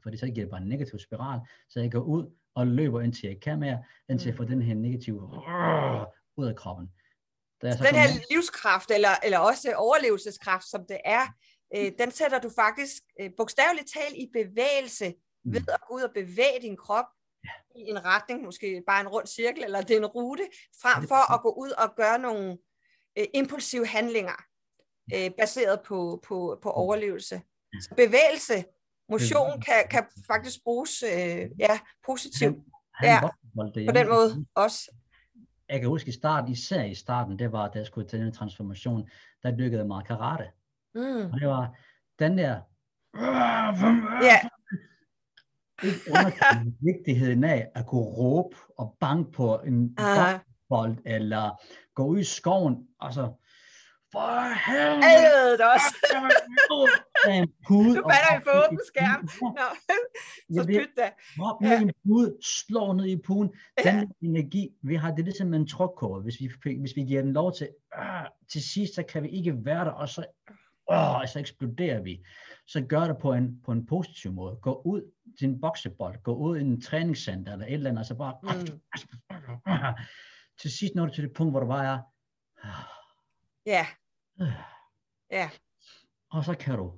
[0.03, 1.39] For det så giver det bare en negativ spiral.
[1.69, 4.37] Så jeg går ud og løber indtil jeg kan mere, indtil jeg mm.
[4.37, 5.21] får den her negative
[6.37, 6.91] ud af kroppen.
[7.61, 8.21] Der så den her med...
[8.31, 11.25] livskraft, eller, eller også overlevelseskraft, som det er,
[11.75, 15.13] øh, den sætter du faktisk øh, bogstaveligt talt i bevægelse
[15.45, 15.53] mm.
[15.53, 17.05] ved at gå ud og bevæge din krop
[17.43, 17.49] ja.
[17.75, 20.47] i en retning, måske bare en rund cirkel, eller det er en rute,
[20.81, 22.57] frem for at gå ud og gøre nogle
[23.17, 24.43] øh, impulsive handlinger
[25.15, 27.41] øh, baseret på, på, på overlevelse.
[27.81, 28.65] Så bevægelse,
[29.09, 32.57] motion kan, kan faktisk bruges øh, ja, positivt.
[33.03, 33.19] ja,
[33.55, 34.91] på den måde også.
[35.69, 38.33] Jeg kan huske i starten, især i starten, det var, da jeg skulle til den
[38.33, 39.09] transformation,
[39.43, 40.51] der dykkede meget karate.
[40.95, 41.31] Mm.
[41.33, 41.77] Og det var
[42.19, 42.61] den der...
[44.23, 44.39] Ja.
[46.81, 49.97] Vigtigheden af at kunne råbe og banke på en
[50.69, 51.61] bold, eller
[51.93, 53.33] gå ud i skoven, altså
[54.18, 55.51] for helvede!
[55.57, 55.89] det også.
[57.30, 57.95] en pude.
[57.95, 59.22] Du bander i på åben skærm.
[59.59, 59.68] Nå,
[60.55, 61.07] så pyt da.
[61.43, 63.49] Hop ned i en pude, slår ned i puden.
[63.84, 64.28] Den ja.
[64.28, 66.22] energi, vi har, det er ligesom en trukkurve.
[66.22, 69.65] Hvis vi, hvis vi giver den lov til, øh, til sidst, så kan vi ikke
[69.65, 70.26] være der, og så
[70.91, 72.26] åh, så eksploderer vi.
[72.68, 74.55] Så gør det på en, på en positiv måde.
[74.61, 75.01] Gå ud
[75.39, 78.36] til en boksebold, gå ud i en træningscenter eller et eller andet, og så bare...
[78.43, 78.80] Mm.
[80.61, 81.99] Til sidst når du til det punkt, hvor du bare er...
[83.65, 83.88] Ja.
[85.31, 85.49] Ja.
[86.29, 86.93] Og så kan du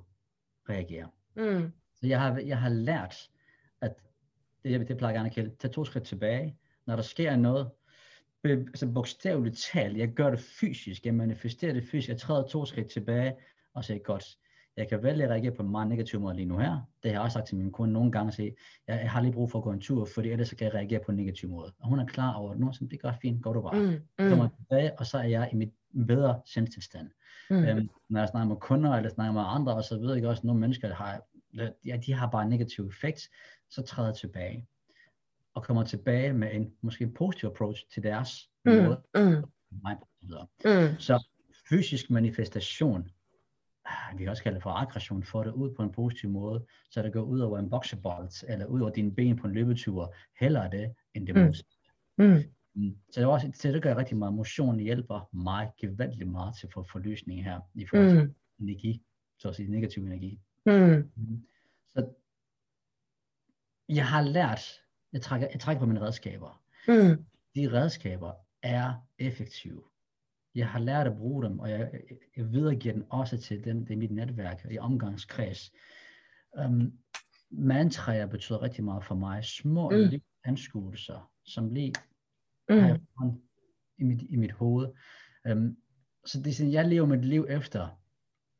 [0.68, 1.10] reagere.
[1.36, 1.72] Mm.
[1.94, 3.30] Så jeg har, jeg har lært,
[3.80, 3.94] at
[4.64, 6.58] det, det plejer jeg gerne at kalde, tage to skridt tilbage.
[6.86, 7.70] Når der sker noget,
[8.44, 12.90] altså bogstaveligt talt, jeg gør det fysisk, jeg manifesterer det fysisk, jeg træder to skridt
[12.90, 13.36] tilbage,
[13.74, 14.38] og siger godt,
[14.76, 16.80] jeg kan vælge at reagere på en meget negativ måde lige nu her.
[17.02, 18.56] Det har jeg også sagt til min kone nogle gange, at sige,
[18.86, 21.12] jeg har lige brug for at gå en tur, fordi ellers kan jeg reagere på
[21.12, 21.72] en negativ måde.
[21.78, 23.80] Og hun er klar over det nu, det gør fint, går du bare.
[23.82, 24.28] Mm, mm.
[24.28, 25.72] kommer tilbage, og så er jeg i mit
[26.06, 27.10] bedre sindstilstand.
[27.50, 27.64] Mm.
[27.64, 30.40] Øhm, når jeg snakker med kunder, eller snakker med andre, og så ved jeg også,
[30.40, 31.20] at nogle mennesker har,
[31.84, 33.28] ja, de har bare en negativ effekt,
[33.70, 34.66] så træder jeg tilbage.
[35.54, 38.72] Og kommer tilbage med en måske en positiv approach til deres mm.
[38.72, 39.00] måde.
[39.14, 39.44] Mm.
[40.64, 40.98] Mm.
[40.98, 41.26] Så
[41.68, 43.10] fysisk manifestation
[44.16, 47.02] vi kan også kalde det for aggression, får det ud på en positiv måde, så
[47.02, 50.70] det går ud over en boksebold, eller ud over dine ben på en løbetur, hellere
[50.70, 51.42] det, end det mm.
[51.42, 51.76] modsatte.
[52.18, 52.42] Mm.
[52.74, 52.96] Mm.
[53.10, 54.34] Så det, er også, så det gør rigtig meget.
[54.34, 58.34] Motion hjælper mig gevaldigt meget til at få forløsning her, i forhold til mm.
[58.60, 59.02] energi,
[59.38, 60.40] så at sige negativ energi.
[60.66, 61.10] Mm.
[61.16, 61.46] Mm.
[61.94, 62.08] Så
[63.88, 64.82] jeg har lært,
[65.12, 66.62] jeg trækker, jeg trækker på mine redskaber.
[66.88, 67.24] Mm.
[67.54, 68.32] De redskaber
[68.62, 69.82] er effektive
[70.54, 71.90] jeg har lært at bruge dem, og jeg,
[72.36, 75.72] jeg videregiver dem også til dem, det er mit netværk i omgangskreds.
[76.64, 76.92] Um,
[77.50, 79.44] mantraer betyder rigtig meget for mig.
[79.44, 80.20] Små mm.
[80.44, 81.94] anskuelser, som lige
[82.68, 82.78] mm.
[82.78, 83.00] har
[83.98, 84.88] i mit, i mit hoved.
[85.50, 85.76] Um,
[86.26, 87.88] så det er sådan, jeg lever mit liv efter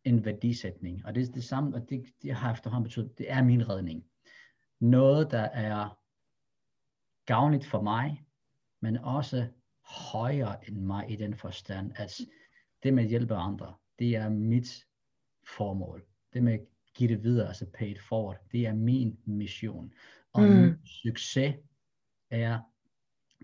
[0.05, 3.43] en værdisætning, og det er det samme, og det, det har efterhånden betydet, det er
[3.43, 4.05] min redning.
[4.81, 5.99] Noget, der er
[7.27, 8.25] gavnligt for mig,
[8.83, 9.47] men også
[9.91, 12.21] højere end mig i den forstand, at
[12.83, 14.87] det med at hjælpe andre, det er mit
[15.57, 16.03] formål.
[16.33, 16.61] Det med at
[16.95, 19.93] give det videre, altså pay it forward, det er min mission.
[20.33, 20.49] Og mm.
[20.49, 21.55] min succes
[22.31, 22.59] er,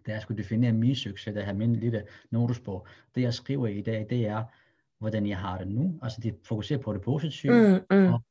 [0.07, 3.67] da jeg skulle definere min succes, da jeg har min lille notesbog, det jeg skriver
[3.67, 4.45] i dag, det er,
[4.99, 5.99] hvordan jeg har det nu.
[6.03, 7.53] Altså det fokuserer på det positive,
[7.91, 8.13] mm, mm.
[8.13, 8.23] og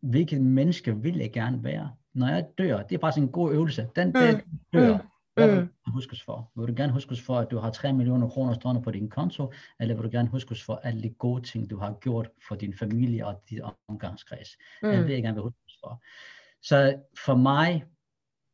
[0.00, 1.92] hvilket menneske vil jeg gerne være.
[2.14, 3.88] Når jeg dør, det er bare sådan en god øvelse.
[3.96, 5.68] Den der mm, dør, mm hvad vil mm.
[5.86, 6.52] du huskes for?
[6.56, 9.52] Vil du gerne huskes for, at du har 3 millioner kroner stående på din konto,
[9.80, 12.74] eller vil du gerne huskes for alle de gode ting, du har gjort for din
[12.74, 14.48] familie og dit omgangskreds?
[14.82, 14.90] Mm.
[14.90, 16.02] Det vil jeg gerne vil huskes for.
[16.62, 17.84] Så for mig,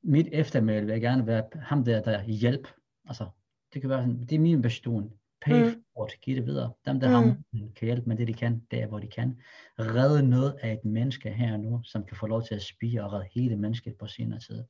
[0.03, 2.69] mit eftermæl vil jeg gerne være ham der, der hjælp.
[3.05, 3.27] Altså,
[3.73, 5.13] det kan være sådan, det er min passion.
[5.43, 5.85] Pay mm.
[5.95, 6.73] forward, giv det videre.
[6.87, 7.15] Dem, der mm.
[7.15, 7.37] har
[7.77, 9.41] kan hjælpe med det, de kan, der hvor de kan.
[9.79, 13.13] Redde noget af et menneske her nu, som kan få lov til at spire og
[13.13, 14.65] redde hele mennesket på senere tid.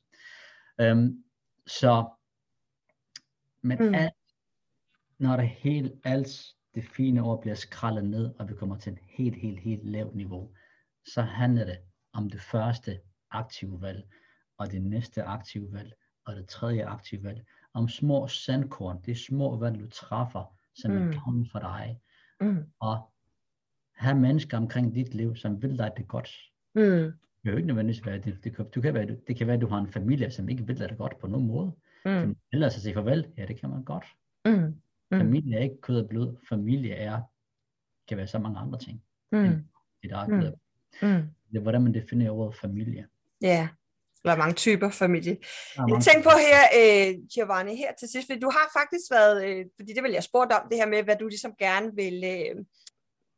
[0.91, 1.23] Um,
[1.67, 2.09] så,
[3.61, 3.93] men mm.
[3.93, 4.13] alt,
[5.19, 8.99] når det helt, alt det fine ord bliver skrællet ned, og vi kommer til et
[9.07, 10.53] helt, helt, helt lavt niveau,
[11.05, 11.79] så handler det
[12.13, 12.99] om det første
[13.31, 14.13] aktive valg,
[14.57, 15.93] og det næste aktive valg,
[16.25, 20.91] og det tredje aktive valg, om små sandkorn, det er små valg, du træffer, som
[20.91, 20.97] mm.
[20.97, 21.99] er gavn for dig,
[22.41, 22.71] mm.
[22.79, 23.13] og
[23.95, 26.29] have mennesker omkring dit liv, som vil dig det godt.
[26.75, 29.55] Mm det jo ikke nødvendigvis være, det, det, kan, du kan være, det kan være,
[29.55, 31.71] at du har en familie, som ikke vil dig det godt på nogen måde.
[32.05, 32.35] Mm.
[32.53, 34.05] ellers at sige farvel, ja, det kan man godt.
[34.45, 34.51] Mm.
[35.11, 35.17] Mm.
[35.17, 36.35] Familie er ikke kød og blod.
[36.49, 37.21] Familie er,
[38.07, 39.03] kan være så mange andre ting.
[39.31, 39.45] Mm.
[39.45, 39.55] End
[40.01, 40.35] det, der er mm.
[41.01, 41.23] Mm.
[41.51, 43.07] Det er, hvordan man definerer ordet familie.
[43.41, 43.67] Ja, yeah.
[44.23, 45.37] eller mange typer familie.
[45.77, 49.93] Jeg tænker på her, øh, Giovanni, her til sidst, du har faktisk været, øh, fordi
[49.93, 52.65] det vil jeg spurgt om, det her med, hvad du ligesom gerne vil, øh,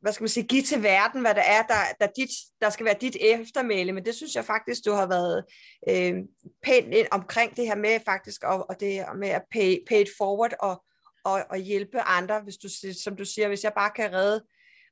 [0.00, 2.30] hvad skal man sige, give til verden, hvad der er, der, der, dit,
[2.60, 5.44] der skal være dit eftermæle, men det synes jeg faktisk, du har været
[5.88, 6.14] øh,
[6.62, 10.08] pænt ind omkring det her med faktisk, og, og det med at pay, pay it
[10.18, 10.84] forward og,
[11.24, 12.68] og, og hjælpe andre, hvis du,
[13.04, 14.44] som du siger, hvis jeg bare kan redde,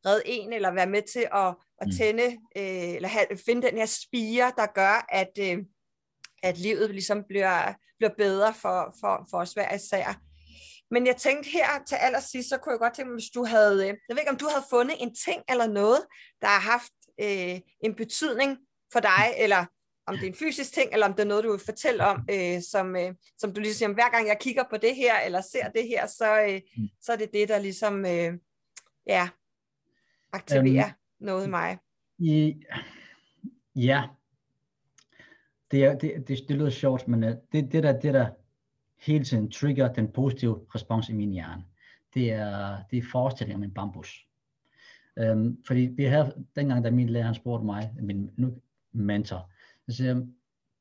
[0.06, 1.92] redde en, eller være med til at, at mm.
[1.98, 2.26] tænde,
[2.56, 5.58] øh, eller have, finde den her spire, der gør, at, øh,
[6.42, 10.23] at livet ligesom bliver, bliver bedre for, for, for os hver især.
[10.94, 13.74] Men jeg tænkte her til allersidst, så kunne jeg godt tænke mig, hvis du havde,
[13.74, 16.00] øh, jeg ved ikke om du havde fundet en ting eller noget,
[16.40, 18.58] der har haft øh, en betydning
[18.92, 19.64] for dig, eller
[20.06, 22.28] om det er en fysisk ting, eller om det er noget, du vil fortælle om,
[22.30, 25.68] øh, som, øh, som du ligesom, hver gang jeg kigger på det her, eller ser
[25.68, 26.88] det her, så, øh, mm.
[27.00, 28.32] så er det det, der ligesom, øh,
[29.06, 29.28] ja,
[30.32, 31.78] aktiverer um, noget i mig.
[32.18, 32.54] I,
[33.76, 34.02] ja,
[35.70, 38.30] det, er, det, det, det lyder sjovt, men øh, det, det, der, det der
[39.06, 41.64] hele tiden trigger den positive respons i min hjerne.
[42.14, 44.26] Det er, det er forestilling om en bambus.
[45.30, 48.56] Um, fordi vi havde, dengang da min lærer han spurgte mig, min nu
[48.92, 49.50] mentor,
[49.88, 50.34] så siger han,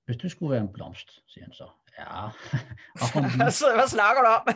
[0.05, 1.67] hvis du skulle være en blomst, siger han så,
[1.99, 2.29] ja.
[3.59, 4.47] så hvad snakker du om?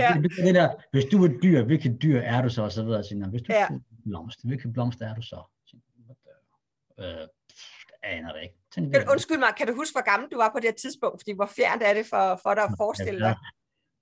[0.00, 2.62] ja, det, det der, hvis du er dyr, hvilket dyr er du så?
[2.62, 3.66] Og så videre, siger han, hvis du ja.
[4.04, 4.46] blomst.
[4.46, 5.42] Hvilke blomst er du så?
[7.00, 7.26] Øh,
[8.06, 8.56] aner det ikke.
[8.74, 11.20] Kan, undskyld mig, kan du huske, hvor gammel du var på det her tidspunkt?
[11.20, 13.36] Fordi hvor fjernt er det for, for dig at forestille dig?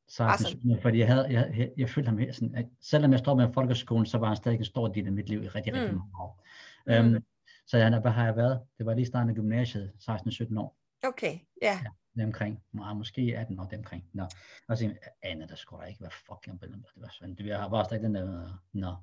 [0.08, 0.78] Så altså.
[0.82, 4.06] fordi jeg, havde, jeg, jeg, jeg følte ham sådan, at selvom jeg står med folkeskolen,
[4.06, 5.98] så var han stadig en stor del af mit liv i rigtig, rigtig mm.
[5.98, 6.44] mange år.
[6.86, 7.14] Mm.
[7.14, 7.24] Um,
[7.66, 8.60] så jeg, hvad har jeg været?
[8.78, 10.76] Det var lige starten af gymnasiet, 16-17 år.
[11.02, 11.78] Okay, ja.
[11.84, 14.04] ja det omkring, Nej, måske 18 år, det omkring.
[14.12, 14.22] Nå.
[14.68, 17.34] Og så aner der skulle da ikke, hvad fuck jeg det var sådan.
[17.34, 18.94] Det var bare stadig den der, nå.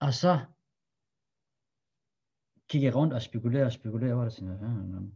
[0.00, 0.38] Og så
[2.68, 4.32] gik jeg rundt og spekulerede og spekulerede over det.
[4.32, 5.12] Sådan,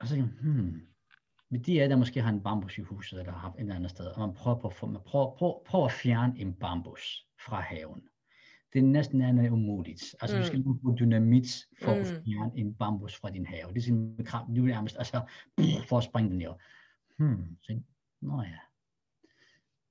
[0.00, 0.80] og så tænkte jeg, hmm,
[1.50, 3.90] med de af der måske har en bambus i huset, eller har et eller andet
[3.90, 8.02] sted, og man prøver, på, man prøver, prøver, prøver at fjerne en bambus fra haven.
[8.72, 10.02] Det er næsten andet umuligt.
[10.20, 10.42] Altså, mm.
[10.42, 12.00] du skal bruge dynamit for mm.
[12.00, 13.68] at fjerne en bambus fra din have.
[13.68, 14.16] Det er sådan,
[14.56, 15.20] du vil nærmest, altså,
[15.88, 16.58] for at springe den jo.
[17.18, 17.80] Hmm, så,
[18.20, 18.58] nå ja,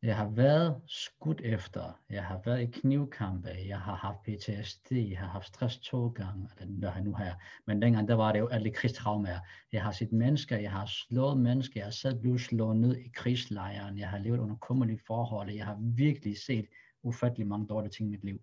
[0.08, 5.20] jeg har været skudt efter, jeg har været i knivkampe, jeg har haft PTSD, jeg
[5.20, 7.36] har haft stress to gange, eller nu her.
[7.66, 9.40] Men dengang, der var det jo alle krigstraumer.
[9.72, 13.10] Jeg har set mennesker, jeg har slået mennesker, jeg har selv blevet slået ned i
[13.14, 16.66] krigslejren, jeg har levet under kummerlige forhold, jeg har virkelig set
[17.04, 18.42] ufattelig mange dårlige ting i mit liv.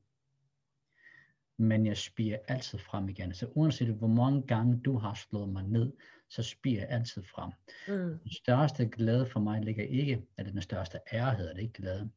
[1.59, 3.35] Men jeg spiger altid frem igen.
[3.35, 5.93] Så uanset hvor mange gange du har slået mig ned,
[6.35, 7.51] så spiger jeg altid frem.
[7.89, 8.19] Mm.
[8.19, 12.11] Den største glæde for mig ligger ikke, eller den største ære hedder det ikke glæde,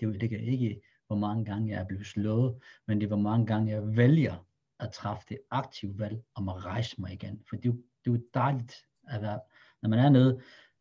[0.00, 3.16] det ligger ikke i, hvor mange gange jeg er blevet slået, men det er, hvor
[3.16, 4.46] mange gange jeg vælger
[4.80, 7.42] at træffe det aktive valg om at rejse mig igen.
[7.48, 9.40] For det er jo, det er jo dejligt at være,
[9.82, 10.34] når man er nede,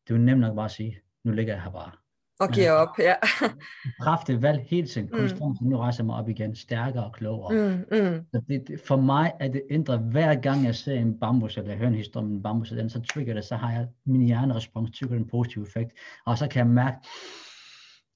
[0.08, 1.92] det er jo nemt nok bare at sige, nu ligger jeg her bare.
[2.40, 3.14] Og giver op, ja.
[4.04, 5.68] Kræfte valg hele tiden, konstant, mm.
[5.68, 7.54] nu rejser jeg mig op igen, stærkere og klogere.
[7.54, 8.26] Mm, mm.
[8.34, 11.88] Så det, for mig er det ændret, hver gang jeg ser en bambus, eller hører
[11.88, 15.16] en historie om en bambus, den, så trigger det, så har jeg min hjernerespons, tykker
[15.16, 15.92] den positive effekt,
[16.26, 16.98] og så kan jeg mærke,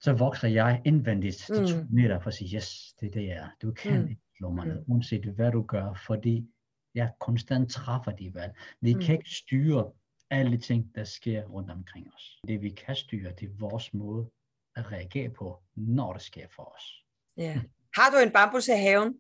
[0.01, 1.67] så vokser jeg indvendigt til mm.
[1.67, 3.47] to meter for at sige, yes, det er det, jeg er.
[3.61, 4.07] Du kan mm.
[4.07, 4.93] ikke slå mig ned, mm.
[4.93, 6.47] uanset hvad du gør, fordi
[6.95, 8.53] jeg konstant træffer de valg.
[8.81, 8.99] Vi mm.
[8.99, 9.85] kan ikke styre
[10.31, 12.39] alle ting, der sker rundt omkring os.
[12.47, 14.29] Det vi kan styre, det er vores måde
[14.75, 17.05] at reagere på, når det sker for os.
[17.37, 17.61] Ja.
[17.95, 19.17] Har du en bambus i haven?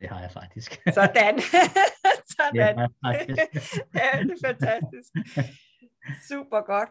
[0.00, 0.82] Det har jeg faktisk.
[0.94, 1.40] Sådan.
[2.36, 2.54] Sådan.
[2.54, 2.68] Ja,
[4.00, 5.10] ja, det er fantastisk.
[6.28, 6.88] Super godt.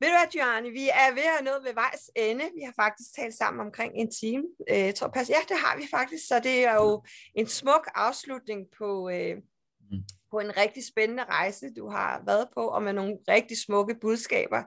[0.00, 2.44] Ved du hvad, Gianni, vi er ved at nå ved vejs ende.
[2.56, 4.44] Vi har faktisk talt sammen omkring en time.
[4.70, 7.04] Øh, tror, pas, ja, det har vi faktisk, så det er jo
[7.34, 9.36] en smuk afslutning på, øh,
[9.90, 10.04] mm
[10.34, 14.62] på en rigtig spændende rejse, du har været på, og med nogle rigtig smukke budskaber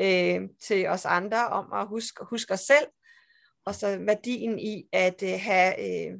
[0.00, 2.86] øh, til os andre om at huske, huske os selv,
[3.66, 6.18] og så værdien i at øh, have, øh,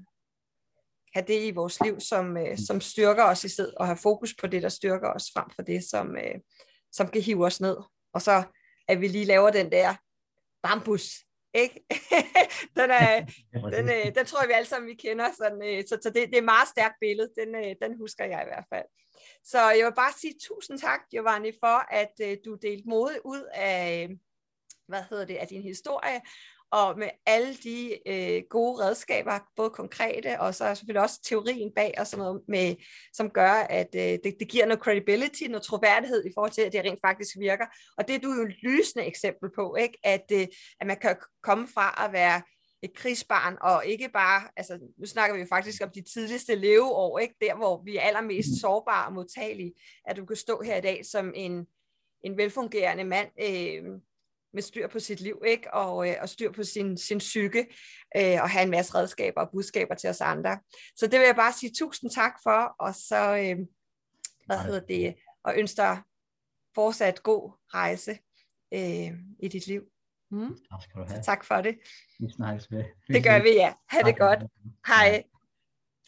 [1.14, 4.34] have det i vores liv, som, øh, som styrker os i stedet, og have fokus
[4.40, 6.34] på det, der styrker os, frem for det, som, øh,
[6.92, 7.76] som kan hive os ned.
[8.14, 8.42] Og så
[8.88, 9.94] at vi lige laver den der
[10.62, 11.10] bambus
[11.54, 11.84] ikke?
[12.78, 15.28] den, er, den, øh, den tror jeg, vi alle sammen vi kender.
[15.38, 17.30] Sådan, øh, så så det, det er et meget stærkt billede.
[17.36, 18.86] Den, øh, den husker jeg i hvert fald.
[19.44, 24.08] Så jeg vil bare sige tusind tak, Giovanni, for at du delte mod ud af,
[24.88, 26.20] hvad hedder det, af din historie,
[26.72, 31.94] og med alle de øh, gode redskaber, både konkrete, og så selvfølgelig også teorien bag,
[31.98, 32.74] og sådan noget, med,
[33.12, 36.72] som gør, at øh, det, det giver noget credibility, noget troværdighed i forhold til, at
[36.72, 37.66] det rent faktisk virker.
[37.98, 39.98] Og det er du jo et lysende eksempel på, ikke?
[40.04, 40.46] At, øh,
[40.80, 42.42] at man kan komme fra at være
[42.82, 47.18] et krigsbarn, og ikke bare, altså nu snakker vi jo faktisk om de tidligste leveår,
[47.18, 47.34] ikke?
[47.40, 49.72] der hvor vi er allermest sårbare og modtagelige,
[50.06, 51.66] at du kan stå her i dag som en,
[52.24, 53.84] en velfungerende mand, øh,
[54.54, 55.74] med styr på sit liv, ikke?
[55.74, 57.66] Og, øh, og styr på sin, sin psyke,
[58.16, 60.58] øh, og have en masse redskaber og budskaber til os andre.
[60.96, 63.66] Så det vil jeg bare sige tusind tak for, og så, øh,
[64.46, 66.02] hvad hedder det, og ønsker dig
[66.74, 68.18] fortsat god rejse
[68.74, 69.82] øh, i dit liv.
[70.30, 70.56] Mm.
[70.70, 71.22] Tak skal du have.
[71.22, 71.78] Tak for det.
[72.18, 72.84] Vi snakkes ved.
[73.08, 73.72] Det gør vi, ja.
[73.88, 74.40] Ha' det godt.
[74.86, 75.24] Hej.